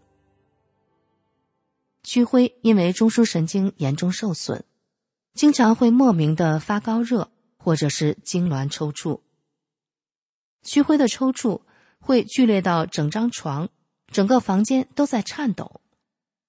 [2.03, 4.64] 屈辉因为中枢神经严重受损，
[5.34, 9.20] 经常会莫名的发高热或者是痉挛抽搐。
[10.62, 11.62] 屈辉的抽搐
[11.98, 13.68] 会剧烈到整张床、
[14.09, 15.80] 整个房间都在颤抖。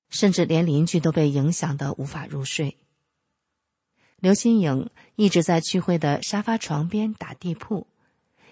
[0.09, 2.77] 甚至连邻居都被影响的无法入睡。
[4.17, 7.87] 刘新颖一直在屈辉的沙发床边打地铺，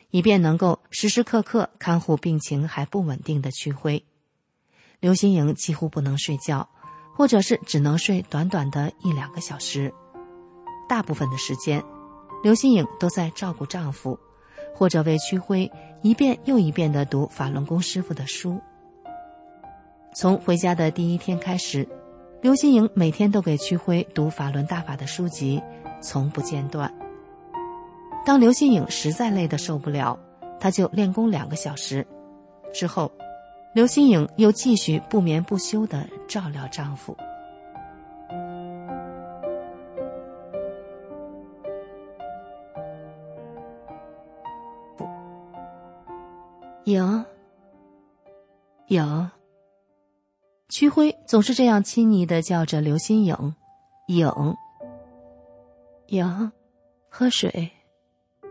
[0.10, 4.04] 以便能够时时刻刻看护病情还不稳定的屈辉。
[4.99, 6.68] 刘新颖几乎不能睡觉，
[7.22, 9.93] 或者是只能睡短短的一两个小时。
[10.89, 11.80] 大部分的时间，
[12.41, 14.17] 刘新颖都在照顾丈夫，
[14.74, 18.59] 或者为屈辉一遍又一遍的读法轮功师傅的书。
[20.15, 21.88] 从回家的第一天开始，
[22.41, 25.61] 刘新颖每天都给屈辉读法轮大法的书籍，
[26.01, 26.91] 从不间断。
[28.26, 30.17] 当刘新颖实在累得受不了，
[30.59, 32.03] 她就练功两个小时。
[32.74, 33.11] 之后，
[33.74, 37.15] 刘新颖又继续不眠不休的照料丈夫。
[46.86, 47.26] 影，
[48.88, 49.32] 影。
[50.67, 53.55] 屈辉总是这样亲昵的叫着刘新颖，
[54.07, 54.28] 影，
[56.07, 56.51] 影，
[57.07, 57.72] 喝水，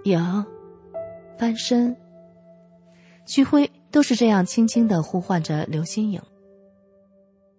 [0.04, 0.46] 影，
[1.38, 1.94] 翻身。
[3.26, 6.20] 屈辉都是这样轻轻的呼唤着刘新颖。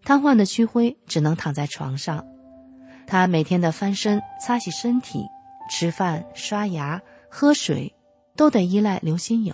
[0.03, 2.25] 瘫痪的屈辉只能躺在床上，
[3.05, 5.23] 他每天的翻身、擦洗身体、
[5.69, 7.93] 吃饭、刷牙、喝水，
[8.35, 9.53] 都得依赖刘新颖。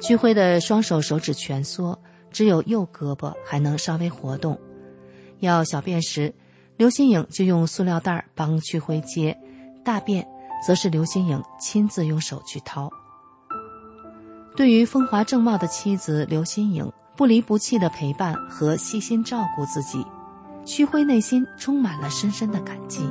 [0.00, 4.58] 屈辉的双手手指蜷缩，只有右胳膊还能稍微活动。
[5.40, 6.34] 要小便时，
[6.76, 9.34] 刘新颖就用塑料袋帮屈辉接；
[9.84, 10.26] 大便，
[10.66, 12.90] 则是刘新颖亲自用手去掏。
[14.56, 20.04] 对于风华正茂的妻子刘新颖不离不弃的陪伴和细心照顾自己，
[20.66, 23.02] 屈辉内心充满了深深的感激。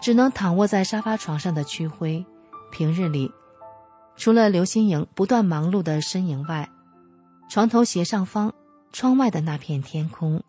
[0.00, 2.24] 只能躺卧在沙发床上的屈辉，
[2.70, 3.30] 平日里，
[4.16, 6.70] 除了刘新颖不断忙碌的身影外，
[7.50, 8.54] 床头斜上方
[8.92, 10.42] 窗外的那片天空，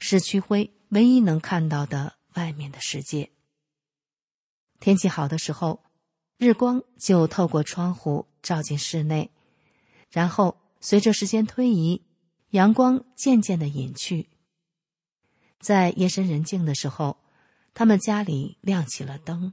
[0.00, 3.30] 是屈辉唯一能看到的外面的世界。
[4.80, 5.82] 天气好的时候，
[6.38, 9.30] 日光就透过窗户照进室内，
[10.10, 12.02] 然后随着时间推移，
[12.50, 14.28] 阳光渐渐的隐去。
[15.60, 17.18] 在夜深人静的时候。
[17.78, 19.52] 他们家里亮起了灯，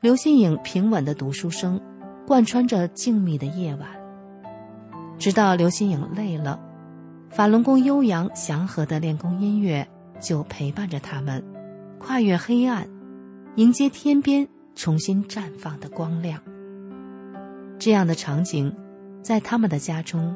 [0.00, 1.80] 刘新颖平稳的读书声
[2.26, 3.88] 贯穿着静谧的夜晚。
[5.16, 6.60] 直到刘新颖累了，
[7.30, 9.88] 法轮功悠扬祥和的练功音乐
[10.20, 11.40] 就陪伴着他们，
[12.00, 12.84] 跨越黑暗，
[13.56, 16.40] 迎接天边重新绽放的光亮。
[17.78, 18.74] 这样的场景，
[19.22, 20.34] 在他们的家中，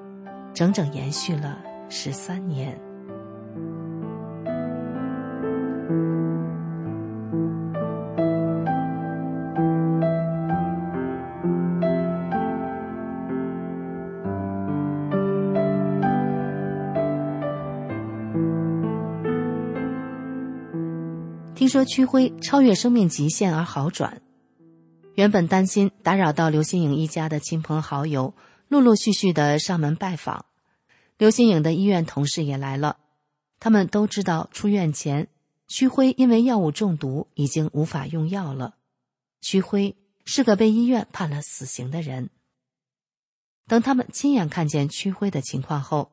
[0.54, 2.78] 整整延续了十三年。
[21.68, 24.22] 听说屈辉超越生命极限而好转，
[25.16, 28.32] 原本担心打扰到刘新颖一家的亲朋好友，
[28.68, 30.46] 陆陆续续的上门拜访。
[31.18, 32.96] 刘新颖的医院同事也来了，
[33.60, 35.28] 他们都知道出院前，
[35.66, 38.76] 屈辉因为药物中毒已经无法用药了。
[39.42, 39.94] 屈辉
[40.24, 42.30] 是个被医院判了死刑的人。
[43.66, 46.12] 等他们亲眼看见屈辉的情况后，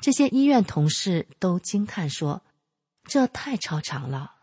[0.00, 2.42] 这些医院同事都惊叹说
[3.08, 4.34] ：“这太超常了。”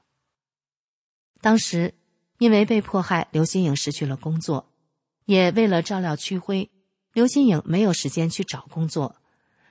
[1.42, 1.94] 当时，
[2.38, 4.72] 因为被迫害，刘新颖失去了工作，
[5.26, 6.70] 也为了照料屈辉，
[7.14, 9.16] 刘新颖没有时间去找工作。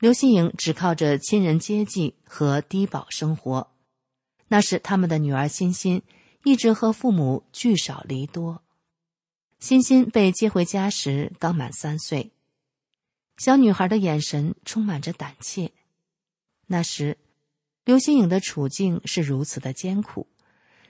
[0.01, 3.73] 刘新颖只靠着亲人接济和低保生活。
[4.47, 6.03] 那时，他们的女儿欣欣
[6.45, 8.63] 一直和父母聚少离多。
[9.59, 12.31] 欣欣被接回家时刚满三岁，
[13.39, 15.73] 小女孩的眼神充满着胆怯。
[16.69, 17.19] 那时，
[17.85, 20.29] 刘新颖的处境是如此的艰苦。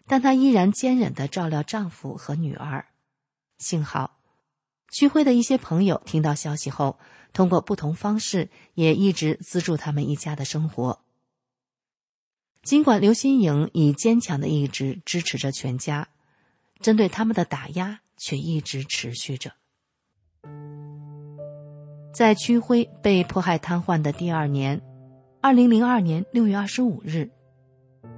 [0.08, 2.86] 但她依然坚忍的照料丈夫和女儿。
[3.58, 4.18] 幸好，
[4.90, 6.98] 屈辉的一些朋友听到消息后，
[7.32, 11.00] 通过不同方式也一直资助他们一家的生活。
[12.62, 16.08] 尽管刘新颖以坚强的意志支持着全家，
[16.80, 19.52] 针对他们的打压却一直持续着。
[22.14, 24.80] 在屈辉被迫害瘫痪的第二年，
[25.40, 27.30] 二零零二年六月二十五日。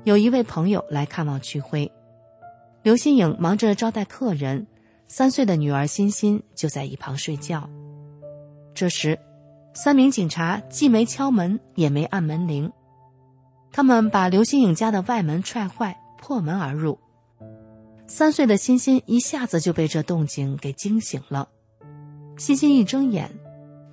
[0.04, 1.90] 有一位朋友来看望屈辉，
[2.82, 4.66] 刘新颖忙着招待客人，
[5.08, 7.68] 三岁的女儿欣欣就在一旁睡觉。
[8.74, 9.18] 这时，
[9.74, 12.72] 三名警察既没敲门，也没按门铃，
[13.70, 16.98] 他们把刘新颖家的外门踹坏，破门而入。
[18.06, 21.46] 三岁的欣欣一下子就被这动静给惊醒了，
[22.38, 23.30] 欣欣一睁眼，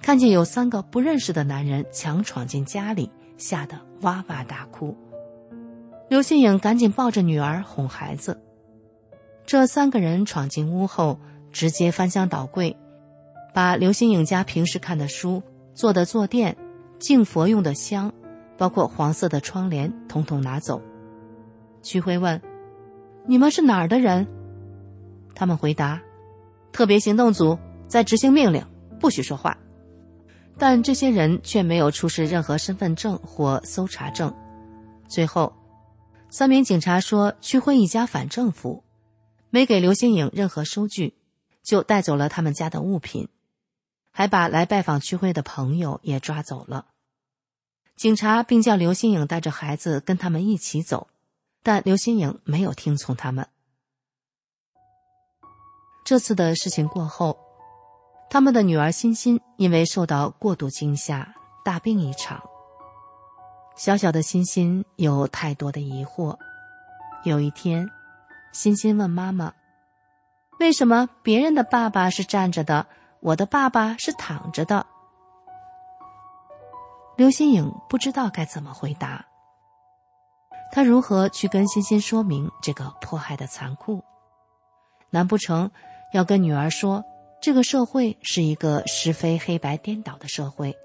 [0.01, 4.95] 看见有三个不认识的男人强闯进家里，吓得哇哇大哭。
[6.09, 8.39] 刘新颖赶紧抱着女儿哄孩子。
[9.45, 11.19] 这三个人闯进屋后，
[11.51, 12.75] 直接翻箱倒柜，
[13.53, 15.43] 把刘新颖家平时看的书、
[15.73, 16.55] 做的坐垫、
[16.97, 18.13] 敬佛用的香，
[18.57, 20.81] 包括黄色的窗帘，统统拿走。
[21.81, 22.41] 曲辉问
[23.27, 24.25] ：“你们是哪儿的人？”
[25.35, 26.01] 他们回答
[26.71, 28.65] ：“特别行动组在执行命令，
[28.97, 29.57] 不许说话。”
[30.57, 34.33] 但这些人却没有出示任何身份证或搜查证。
[35.09, 35.51] 最后。
[36.29, 38.83] 三名警察说区辉一家反政府，
[39.49, 41.15] 没给刘新颖任何收据，
[41.63, 43.29] 就带走了他们家的物品，
[44.11, 46.87] 还把来拜访区辉的朋友也抓走了。
[47.95, 51.07] 警察并叫刘新颖带着孩子跟他们一起走，
[51.63, 53.47] 但刘新颖没有听从他们。
[56.05, 57.39] 这次的事情过后，
[58.29, 62.43] 他们的女儿欣欣因为受到过度惊吓，大病一场。
[63.77, 66.35] 小小的欣欣有太多的疑惑。
[67.23, 67.87] 有一天，
[68.51, 69.53] 欣欣问妈妈
[70.59, 72.87] ：“为什么别人的爸爸是站着的，
[73.19, 74.87] 我的爸爸是躺着的？”
[77.15, 79.23] 刘新颖不知道该怎么回答。
[80.71, 84.03] 他如何去跟欣欣说明这个迫害的残酷？
[85.11, 85.69] 难不成
[86.13, 87.03] 要跟女儿说，
[87.39, 90.75] 这个社会是一个是非黑白颠倒的社会？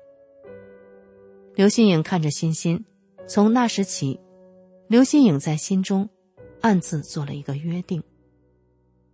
[1.54, 2.82] 刘新颖看着欣欣，
[3.28, 4.18] 从那时起，
[4.88, 6.08] 刘新颖在心中
[6.62, 8.02] 暗自做了一个约定：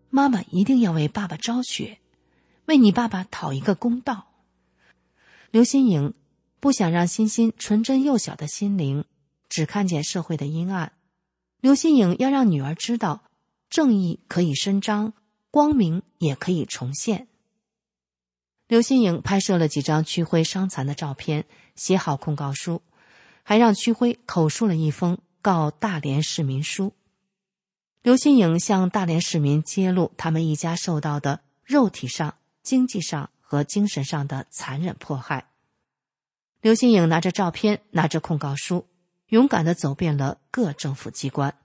[0.09, 1.99] 妈妈一定要为爸爸昭雪，
[2.67, 4.29] 为你爸爸讨一个公道。
[5.51, 6.15] 刘新颖
[6.61, 9.05] 不想让欣欣纯真幼小的心灵
[9.49, 10.93] 只看见社会的阴暗，
[11.61, 13.25] 刘新颖要让女儿知道，
[13.69, 15.13] 正义可以伸张，
[15.51, 17.27] 光明也可以重现。
[18.69, 22.83] 刘新颖拍摄了几张屈辉伤残的照片，写好控告书，
[23.43, 26.93] 还让屈辉口述了一封告大连市民书。
[28.03, 35.49] 刘新颖向大连市民揭露他们一家受到的肉体上、经济上和精神上的残忍迫害。
[36.61, 38.87] 刘新颖拿着照片，拿着控告书，
[39.29, 41.57] 勇敢的走遍了各政府机关。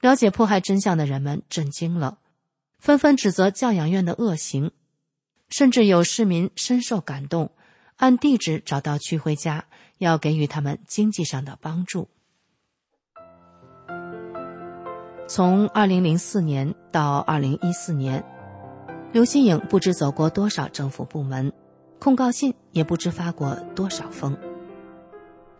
[0.00, 2.18] 了解迫害真相的人们震惊了，
[2.80, 4.72] 纷纷指责教养院的恶行。
[5.52, 7.52] 甚至有市民深受感动，
[7.96, 9.66] 按地址找到区辉家，
[9.98, 12.08] 要给予他们经济上的帮助。
[15.28, 18.24] 从二零零四年到二零一四年，
[19.12, 21.52] 刘新颖不知走过多少政府部门，
[21.98, 24.34] 控告信也不知发过多少封。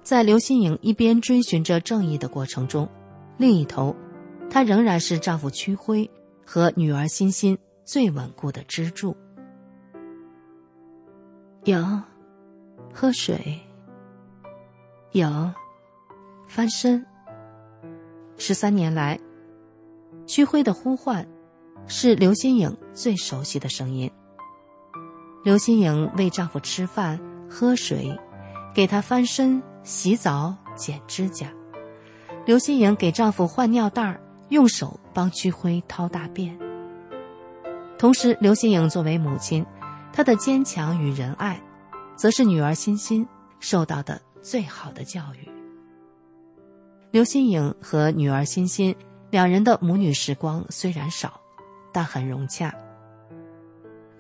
[0.03, 2.89] 在刘新颖一边追寻着正义的过程中，
[3.37, 3.95] 另一头，
[4.49, 6.11] 她仍然是丈夫区辉
[6.47, 9.15] 和女儿欣欣最稳固的支柱。
[11.65, 11.79] 有，
[12.93, 13.61] 喝水。
[15.13, 15.29] 有，
[16.49, 17.07] 翻身。
[18.37, 19.17] 十三年来，
[20.27, 21.25] 屈辉的呼唤，
[21.87, 24.11] 是刘新颖最熟悉的声音。
[25.45, 28.19] 刘新颖喂丈夫吃饭、喝水，
[28.75, 31.47] 给他翻身、洗澡、剪指甲。
[32.45, 36.59] 刘新颖给丈夫换尿袋用手帮屈辉掏大便。
[37.97, 39.65] 同时，刘新颖作为母亲。
[40.13, 41.61] 她的坚强与仁爱，
[42.15, 43.27] 则是女儿欣欣
[43.61, 45.49] 受到的最好的教育。
[47.11, 48.95] 刘新颖和女儿欣欣
[49.31, 51.41] 两人的母女时光虽然少，
[51.93, 52.75] 但很融洽。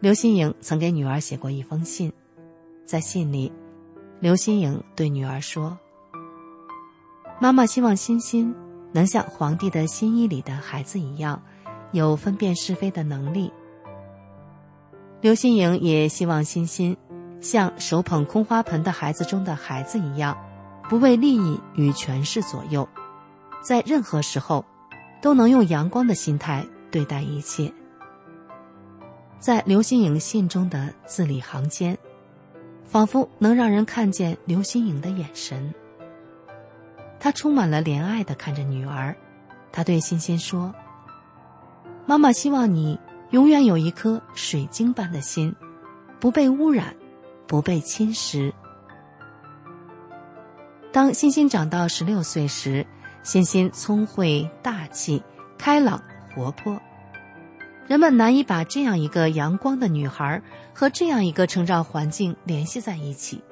[0.01, 2.13] 刘新颖曾给女儿写过一封信，
[2.85, 3.53] 在信里，
[4.19, 5.79] 刘新颖对女儿说
[7.41, 8.55] ：“妈妈希望欣欣
[8.93, 11.41] 能像皇帝的新衣里的孩子一样，
[11.93, 13.53] 有分辨是非的能力。”
[15.23, 16.97] 刘新颖也希望欣欣，
[17.41, 20.37] 像手捧空花盆的孩子中的孩子一样，
[20.89, 22.89] 不为利益与权势左右，
[23.63, 24.65] 在任何时候，
[25.21, 27.73] 都能用阳光的心态对待一切。
[29.39, 31.97] 在刘新颖信中的字里行间，
[32.85, 35.73] 仿佛能让人看见刘新颖的眼神。
[37.21, 39.15] 他充满了怜爱的看着女儿，
[39.71, 40.75] 他对欣欣说
[42.07, 42.99] ：“妈妈希望你。”
[43.33, 45.55] 永远有一颗水晶般的心，
[46.21, 46.95] 不被污染，
[47.47, 48.53] 不被侵蚀。
[50.93, 52.87] 当欣欣长到十六岁时，
[53.23, 55.23] 欣欣聪慧、大气、
[55.57, 56.03] 开朗、
[56.35, 56.79] 活泼，
[57.87, 60.43] 人们难以把这样一个阳光的女孩
[60.75, 63.43] 和这样一个成长环境联系在一起。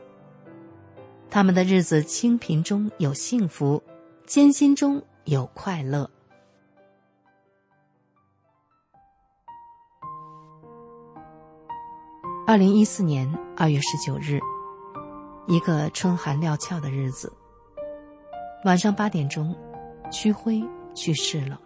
[1.31, 3.83] 他们的日子清贫中有幸福，
[4.27, 6.11] 艰辛中有快乐。
[12.51, 14.41] 二零一四年二月十九日，
[15.47, 17.33] 一个春寒料峭的日子。
[18.65, 19.55] 晚上八点钟，
[20.11, 20.61] 屈辉
[20.93, 21.61] 去世了。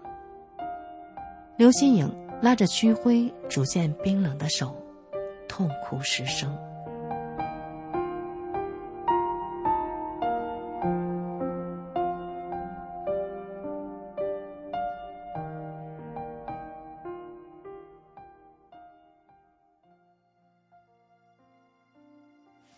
[1.57, 4.77] 刘新颖拉着屈辉逐渐冰冷的手，
[5.49, 6.55] 痛哭失声。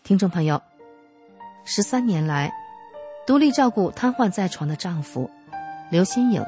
[0.07, 0.61] 听众朋友，
[1.65, 2.49] 十三年来，
[3.25, 5.29] 独立照顾瘫痪在床的丈夫。
[5.89, 6.41] 刘新颖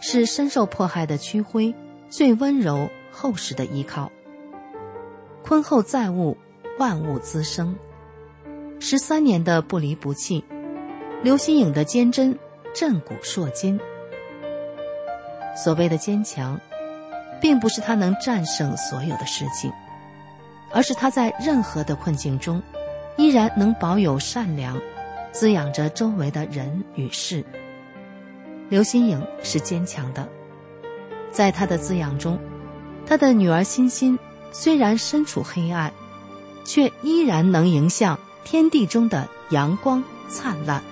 [0.00, 1.74] 是深受迫害的屈辉
[2.08, 4.10] 最温柔厚实的依靠。
[5.46, 6.34] 婚后再悟，
[6.78, 7.76] 万物滋生。
[8.80, 10.42] 十三年的不离不弃，
[11.22, 12.34] 刘新颖的坚贞
[12.72, 13.78] 震古烁今。
[15.54, 16.58] 所谓的坚强，
[17.38, 19.70] 并不是他能战胜所有的事情，
[20.72, 22.62] 而是他在任何的困境中，
[23.16, 24.80] 依然能保有善良，
[25.32, 27.44] 滋养着周围的人与事。
[28.68, 30.28] 刘心颖是坚强的，
[31.30, 32.38] 在她的滋养中，
[33.06, 34.18] 她的女儿欣欣
[34.52, 35.92] 虽然身处黑暗，
[36.64, 40.82] 却依然能迎向天地中的阳光灿烂。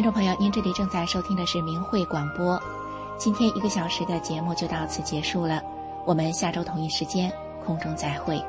[0.00, 2.58] 听众朋友，您这里正在收听的是明慧广播。
[3.18, 5.62] 今天一个小时的节目就到此结束了，
[6.06, 7.30] 我们下周同一时间
[7.66, 8.42] 空中再会。